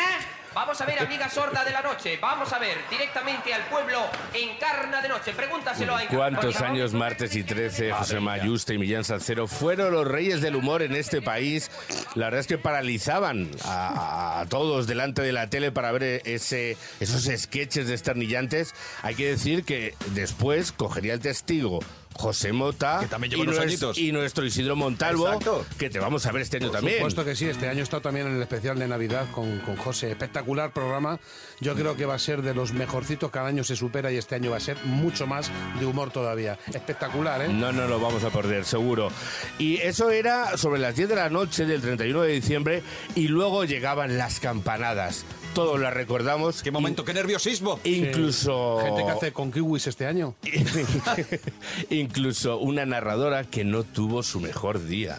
Vamos 0.53 0.81
a 0.81 0.85
ver, 0.85 0.99
amiga 0.99 1.29
sorda 1.29 1.65
de 1.65 1.71
la 1.71 1.81
noche. 1.81 2.19
Vamos 2.21 2.53
a 2.53 2.59
ver, 2.59 2.77
directamente 2.91 3.55
al 3.55 3.63
pueblo. 3.67 4.01
Encarna 4.35 5.01
de 5.01 5.09
noche. 5.09 5.33
Pregúntaselo 5.33 5.95
a 5.95 6.03
Encarna. 6.03 6.19
¿Cuántos 6.19 6.61
años, 6.61 6.93
martes 6.93 7.37
y 7.37 7.45
13, 7.45 7.93
José 7.93 8.19
Mayuste 8.19 8.75
y 8.75 8.79
Millán 8.79 9.05
Salcero 9.05 9.47
fueron 9.47 9.93
los 9.93 10.07
reyes 10.09 10.41
del 10.41 10.57
humor 10.57 10.83
en 10.83 10.97
este 10.97 11.23
país? 11.23 11.71
La 12.17 12.27
verdad 12.27 12.41
es 12.41 12.47
que 12.49 12.59
paralizaban 12.59 13.49
a, 13.65 14.41
a 14.41 14.47
todos 14.47 14.89
delante 14.89 15.23
de 15.23 15.33
la 15.33 15.49
tele 15.49 15.71
para 15.71 15.93
ver 15.93 16.23
ese, 16.25 16.77
esos 16.99 17.31
sketches 17.41 17.87
desternillantes. 17.87 18.75
Hay 19.03 19.15
que 19.15 19.29
decir 19.29 19.65
que 19.65 19.95
después 20.15 20.73
cogería 20.73 21.15
el 21.15 21.21
testigo 21.21 21.79
José 22.15 22.53
Mota 22.53 22.99
Que 23.01 23.07
también 23.07 23.31
lleva 23.31 23.45
y, 23.45 23.47
unos 23.47 23.57
nues- 23.59 23.63
añitos. 23.69 23.99
y 23.99 24.13
nuestro 24.13 24.45
Isidro 24.45 24.77
Montalvo, 24.77 25.27
Exacto. 25.27 25.65
que 25.79 25.89
te 25.89 25.99
vamos 26.01 26.27
a 26.27 26.33
ver 26.33 26.43
este 26.43 26.59
año 26.59 26.67
Por 26.69 26.77
también. 26.77 26.97
supuesto 26.99 27.25
que 27.25 27.35
sí, 27.35 27.47
este 27.47 27.69
año 27.69 27.81
he 27.81 27.83
estado 27.83 28.03
también 28.03 28.27
en 28.27 28.37
el 28.37 28.43
especial 28.43 28.79
de 28.79 28.87
Navidad 28.89 29.27
con, 29.33 29.59
con 29.61 29.77
José. 29.77 30.11
Espectacular 30.11 30.73
programa. 30.73 31.19
Yo 31.61 31.75
creo 31.75 31.97
que 31.97 32.05
va 32.07 32.15
a 32.15 32.19
ser 32.19 32.43
de 32.43 32.55
los 32.55 32.73
mejorcitos, 32.73 33.31
cada 33.31 33.49
año 33.49 33.65
se 33.65 33.77
supera 33.77 34.11
y 34.13 34.17
este 34.17 34.35
año 34.35 34.51
va 34.51 34.59
a 34.59 34.61
ser 34.61 34.77
mucho 34.85 35.27
más 35.27 35.51
de 35.79 35.87
humor 35.87 36.11
todavía. 36.11 36.59
Espectacular, 36.75 37.41
¿eh? 37.43 37.49
No, 37.49 37.73
no 37.73 37.87
lo 37.87 38.01
vamos 38.01 38.23
a 38.25 38.31
perder, 38.31 38.65
seguro. 38.65 39.11
Y 39.59 39.77
eso 39.79 40.11
era 40.11 40.57
sobre 40.59 40.81
las 40.81 40.97
10 40.97 41.09
de 41.09 41.17
la 41.17 41.31
noche 41.31 41.65
del 41.65 41.81
31 41.81 42.23
de 42.23 42.33
diciembre 42.33 42.83
y 43.15 43.29
luego 43.29 43.65
llegaban 43.65 44.19
las 44.19 44.41
campanadas. 44.41 45.25
Todos 45.55 45.81
las 45.81 45.93
recordamos. 45.93 46.63
Qué 46.63 46.71
momento, 46.71 47.05
qué 47.05 47.13
nerviosismo. 47.13 47.81
Incluso... 47.85 48.79
Gente 48.85 49.05
que 49.05 49.11
hace 49.11 49.33
con 49.33 49.51
kiwis 49.51 49.89
este 49.89 50.07
año. 50.07 50.37
Incluso 51.91 52.59
una 52.59 52.87
narradora 52.87 53.43
que 53.45 53.65
no 53.65 53.83
tuvo 53.83 54.23
su 54.23 54.39
mejor 54.41 54.87
día. 54.87 55.19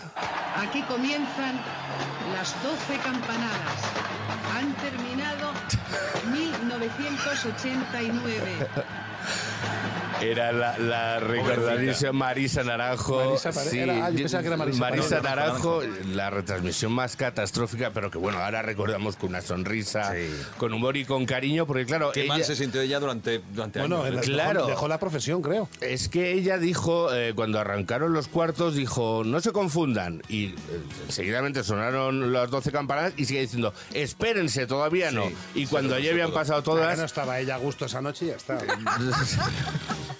Aquí 0.55 0.81
comienzan 0.83 1.59
las 2.33 2.55
12 2.63 2.97
campanadas. 3.03 3.81
Han 4.55 4.73
terminado 4.77 5.51
1989. 6.31 8.67
Era 10.21 10.51
la, 10.51 10.77
la 10.77 11.19
recordadísima 11.19 12.11
Marisa 12.11 12.63
Naranjo. 12.63 13.23
Marisa 13.25 13.51
Pare- 13.51 13.81
era- 13.83 14.05
ah, 14.05 14.09
yo 14.11 14.17
pensaba 14.17 14.41
que 14.43 14.47
era 14.47 14.57
Marisa 14.57 14.79
Marisa 14.79 15.21
Naranjo. 15.21 15.81
Naranjo, 15.83 16.07
la 16.13 16.29
retransmisión 16.29 16.91
más 16.91 17.15
catastrófica, 17.15 17.91
pero 17.91 18.11
que 18.11 18.17
bueno, 18.17 18.37
ahora 18.39 18.61
recordamos 18.61 19.15
con 19.15 19.29
una 19.29 19.41
sonrisa, 19.41 20.13
con 20.57 20.73
humor 20.73 20.97
y 20.97 21.05
con 21.05 21.25
cariño, 21.25 21.65
porque 21.65 21.85
claro, 21.85 22.11
Qué 22.11 22.25
mal 22.25 22.37
ella- 22.39 22.45
se 22.47 22.55
sintió 22.55 22.81
ella 22.81 22.99
durante, 22.99 23.41
durante 23.53 23.79
Bueno, 23.79 24.03
años. 24.03 24.21
dejó- 24.21 24.31
Claro. 24.33 24.65
dejó 24.67 24.87
la 24.87 24.99
profesión, 24.99 25.41
creo. 25.41 25.67
Es 25.81 26.07
que 26.09 26.31
ella 26.33 26.57
dijo, 26.57 27.13
eh, 27.13 27.33
cuando 27.35 27.59
arrancaron 27.59 28.13
los 28.13 28.27
cuartos, 28.27 28.75
dijo, 28.75 29.23
no 29.25 29.39
se 29.41 29.51
confundan. 29.51 30.21
Y 30.27 30.45
eh, 30.47 30.55
seguidamente 31.09 31.63
sonaron 31.63 32.31
las 32.31 32.49
12 32.49 32.71
campanadas 32.71 33.13
y 33.17 33.25
sigue 33.25 33.41
diciendo, 33.41 33.73
espérense, 33.93 34.67
todavía 34.67 35.11
no. 35.11 35.27
Sí, 35.27 35.35
y 35.55 35.65
cuando 35.67 35.95
lo 35.95 35.99
ya 35.99 36.01
puso 36.03 36.11
habían 36.13 36.27
todo. 36.27 36.35
pasado 36.39 36.63
Claro, 36.63 36.79
todas, 36.81 36.97
no 36.99 37.05
estaba 37.05 37.39
ella 37.39 37.55
a 37.55 37.57
gusto 37.57 37.85
esa 37.85 38.01
noche 38.01 38.25
y 38.25 38.27
ya 38.29 38.35
está. 38.35 38.57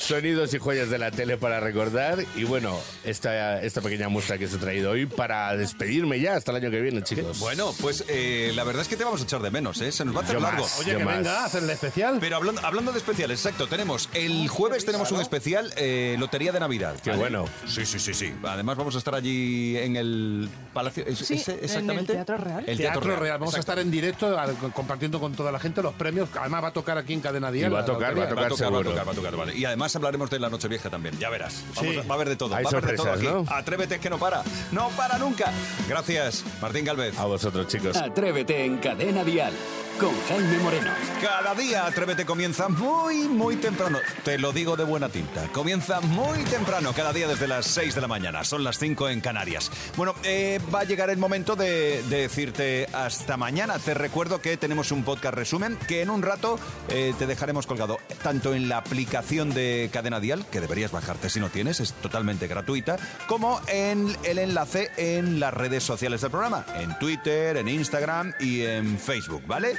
sonidos 0.00 0.52
y 0.54 0.58
joyas 0.58 0.88
de 0.90 0.98
la 0.98 1.10
tele 1.10 1.36
para 1.36 1.60
recordar. 1.60 2.24
Y 2.34 2.44
bueno, 2.44 2.78
esta, 3.04 3.60
esta 3.62 3.80
pequeña 3.80 4.08
muestra 4.08 4.38
que 4.38 4.46
os 4.46 4.54
he 4.54 4.58
traído 4.58 4.90
hoy 4.92 5.06
para 5.06 5.54
despedirme 5.56 6.20
ya 6.20 6.36
hasta 6.36 6.50
el 6.52 6.56
año 6.58 6.70
que 6.70 6.80
viene, 6.80 7.02
chicos. 7.02 7.38
Bueno, 7.38 7.72
pues 7.80 8.04
eh, 8.08 8.52
la 8.54 8.64
verdad 8.64 8.82
es 8.82 8.88
que 8.88 8.96
te 8.96 9.04
vamos 9.04 9.20
a 9.20 9.24
echar 9.24 9.42
de 9.42 9.50
menos, 9.50 9.80
¿eh? 9.80 9.92
Se 9.92 10.04
nos 10.04 10.14
va 10.16 10.20
a 10.20 10.24
hacer 10.24 10.36
Yo 10.36 10.42
largo. 10.42 10.62
más. 10.62 10.78
Oye, 10.80 10.96
que 10.96 11.04
más. 11.04 11.16
venga 11.18 11.42
a 11.42 11.44
hacer 11.44 11.62
el 11.62 11.70
especial. 11.70 12.16
Pero 12.20 12.36
hablando, 12.36 12.60
hablando 12.64 12.92
de 12.92 12.98
especiales, 12.98 13.38
exacto, 13.44 13.66
tenemos 13.66 14.08
el 14.14 14.48
jueves 14.48 14.84
tenemos 14.84 15.12
un 15.12 15.20
especial 15.20 15.72
eh, 15.76 16.16
Lotería 16.18 16.52
de 16.52 16.60
Navidad. 16.60 16.96
Qué 17.02 17.12
bueno. 17.12 17.44
Sí, 17.66 17.84
sí, 17.84 17.98
sí, 17.98 18.14
sí. 18.14 18.32
Además 18.42 18.76
vamos 18.78 18.94
a 18.94 18.98
estar 18.98 19.14
allí 19.14 19.76
en 19.76 19.96
el 19.96 20.48
Palacio. 20.72 21.04
¿es- 21.06 21.18
Sí, 21.18 21.34
es- 21.34 21.48
en 21.48 21.58
el 21.58 21.64
exactamente? 21.64 22.12
Teatro 22.14 22.36
Real. 22.38 22.64
El 22.66 22.76
Teatro, 22.78 23.16
Real. 23.16 23.38
Vamos 23.38 23.54
a 23.54 23.58
estar 23.60 23.78
en 23.78 23.90
directo 23.90 24.38
al- 24.38 24.56
compartiendo 24.72 25.20
con 25.20 25.34
toda 25.34 25.52
la 25.52 25.60
gente 25.60 25.82
los 25.82 25.94
premios. 25.94 26.28
Además 26.38 26.64
va 26.64 26.68
a 26.68 26.72
tocar 26.72 26.96
aquí 26.98 27.12
en 27.12 27.20
Cadena 27.20 27.50
Dial. 27.52 27.70
Y 27.70 27.74
va 27.74 27.80
a 27.80 27.84
tocar, 27.84 28.18
va 28.18 28.24
a 28.24 28.34
Va 28.40 28.46
a 28.46 28.48
tocar, 28.48 28.72
va 28.72 28.78
a 28.80 28.82
tocar, 28.82 29.08
va 29.08 29.12
a 29.12 29.14
tocar, 29.14 29.36
vale. 29.36 29.54
Y 29.56 29.64
además 29.64 29.89
hablaremos 29.96 30.30
de 30.30 30.38
la 30.38 30.48
Nochevieja 30.50 30.90
también, 30.90 31.18
ya 31.18 31.30
verás. 31.30 31.62
Vamos 31.76 31.92
Sí. 31.92 31.98
a- 31.98 32.02
va 32.02 32.10
a 32.12 32.14
haber 32.16 32.28
de 32.30 32.36
todo. 32.36 32.54
Hay 32.54 32.64
va 32.64 32.70
a 32.70 32.72
haber 32.76 32.90
de 32.90 32.96
todo 32.96 33.06
sorpresas, 33.06 33.34
aquí. 33.38 33.48
¿no? 33.50 33.56
Atrévete 33.56 33.98
que 34.00 34.10
no 34.10 34.18
para. 34.18 34.42
No 34.72 34.88
para 34.90 35.18
nunca. 35.18 35.52
Gracias, 35.88 36.44
Martín 36.60 36.84
Galvez. 36.84 37.18
A 37.18 37.24
vosotros, 37.26 37.66
chicos. 37.68 37.96
Atrévete 37.96 38.64
en 38.64 38.78
Cadena 38.78 39.24
Dial 39.24 39.52
con 40.00 40.18
Jaime 40.28 40.58
Moreno. 40.60 40.90
Cada 41.20 41.54
día 41.54 41.86
Atrévete 41.86 42.24
comienza 42.24 42.68
muy, 42.68 43.28
muy 43.28 43.56
temprano. 43.56 43.98
Te 44.24 44.38
lo 44.38 44.50
digo 44.50 44.74
de 44.74 44.84
buena 44.84 45.10
tinta. 45.10 45.46
Comienza 45.52 46.00
muy 46.00 46.38
temprano, 46.44 46.94
cada 46.94 47.12
día 47.12 47.28
desde 47.28 47.46
las 47.46 47.66
6 47.66 47.94
de 47.94 48.00
la 48.00 48.08
mañana. 48.08 48.42
Son 48.44 48.64
las 48.64 48.78
5 48.78 49.10
en 49.10 49.20
Canarias. 49.20 49.70
Bueno, 49.96 50.14
eh, 50.24 50.58
va 50.74 50.80
a 50.80 50.84
llegar 50.84 51.10
el 51.10 51.18
momento 51.18 51.54
de, 51.54 52.02
de 52.04 52.22
decirte 52.22 52.86
hasta 52.94 53.36
mañana. 53.36 53.78
Te 53.78 53.92
recuerdo 53.92 54.40
que 54.40 54.56
tenemos 54.56 54.90
un 54.90 55.04
podcast 55.04 55.34
resumen 55.34 55.76
que 55.86 56.00
en 56.00 56.08
un 56.08 56.22
rato 56.22 56.58
eh, 56.88 57.12
te 57.18 57.26
dejaremos 57.26 57.66
colgado 57.66 57.98
tanto 58.22 58.54
en 58.54 58.70
la 58.70 58.78
aplicación 58.78 59.52
de 59.52 59.90
Cadena 59.92 60.18
Dial, 60.18 60.46
que 60.50 60.62
deberías 60.62 60.92
bajarte 60.92 61.28
si 61.28 61.40
no 61.40 61.50
tienes, 61.50 61.80
es 61.80 61.92
totalmente 61.92 62.46
gratuita, 62.46 62.96
como 63.26 63.60
en 63.68 64.16
el 64.24 64.38
enlace 64.38 64.90
en 64.96 65.40
las 65.40 65.52
redes 65.52 65.82
sociales 65.82 66.22
del 66.22 66.30
programa, 66.30 66.64
en 66.78 66.98
Twitter, 66.98 67.58
en 67.58 67.68
Instagram 67.68 68.32
y 68.40 68.62
en 68.62 68.98
Facebook, 68.98 69.42
¿vale? 69.46 69.74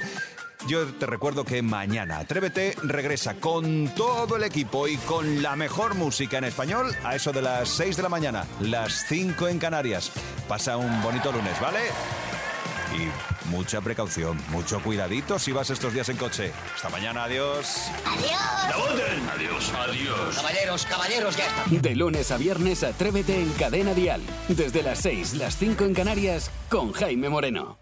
Yo 0.68 0.86
te 0.86 1.06
recuerdo 1.06 1.44
que 1.44 1.62
mañana 1.62 2.20
Atrévete 2.20 2.76
regresa 2.84 3.34
con 3.36 3.90
todo 3.96 4.38
el 4.38 4.44
equipo 4.44 4.88
y 4.88 4.98
con 4.98 5.42
la 5.42 5.56
mejor 5.56 5.96
música 5.96 6.38
en 6.38 6.44
español 6.44 6.96
a 7.04 7.16
eso 7.16 7.32
de 7.32 7.42
las 7.42 7.70
6 7.70 7.98
de 7.98 8.04
la 8.04 8.10
mañana, 8.10 8.46
las 8.60 9.06
5 9.08 9.48
en 9.48 9.58
Canarias. 9.58 10.12
Pasa 10.48 10.78
un 10.78 11.02
bonito 11.02 11.32
lunes, 11.32 11.60
¿vale? 11.60 11.80
Y 12.96 13.48
mucha 13.50 13.82
precaución, 13.82 14.38
mucho 14.50 14.82
cuidadito 14.82 15.40
si 15.40 15.52
vas 15.52 15.70
estos 15.70 15.94
días 15.94 16.10
en 16.10 16.18
coche. 16.18 16.52
Hasta 16.76 16.90
mañana, 16.90 17.24
adiós. 17.24 17.90
Adiós, 18.06 19.72
adiós. 19.74 20.36
Caballeros, 20.36 20.86
caballeros, 20.86 21.38
ya 21.38 21.48
está. 21.48 21.64
De 21.70 21.96
lunes 21.96 22.32
a 22.32 22.38
viernes, 22.38 22.84
Atrévete 22.84 23.42
en 23.42 23.52
Cadena 23.54 23.94
Dial. 23.94 24.22
Desde 24.48 24.84
las 24.84 25.00
6, 25.00 25.36
las 25.36 25.58
5 25.58 25.86
en 25.86 25.94
Canarias, 25.96 26.52
con 26.70 26.92
Jaime 26.92 27.30
Moreno. 27.30 27.81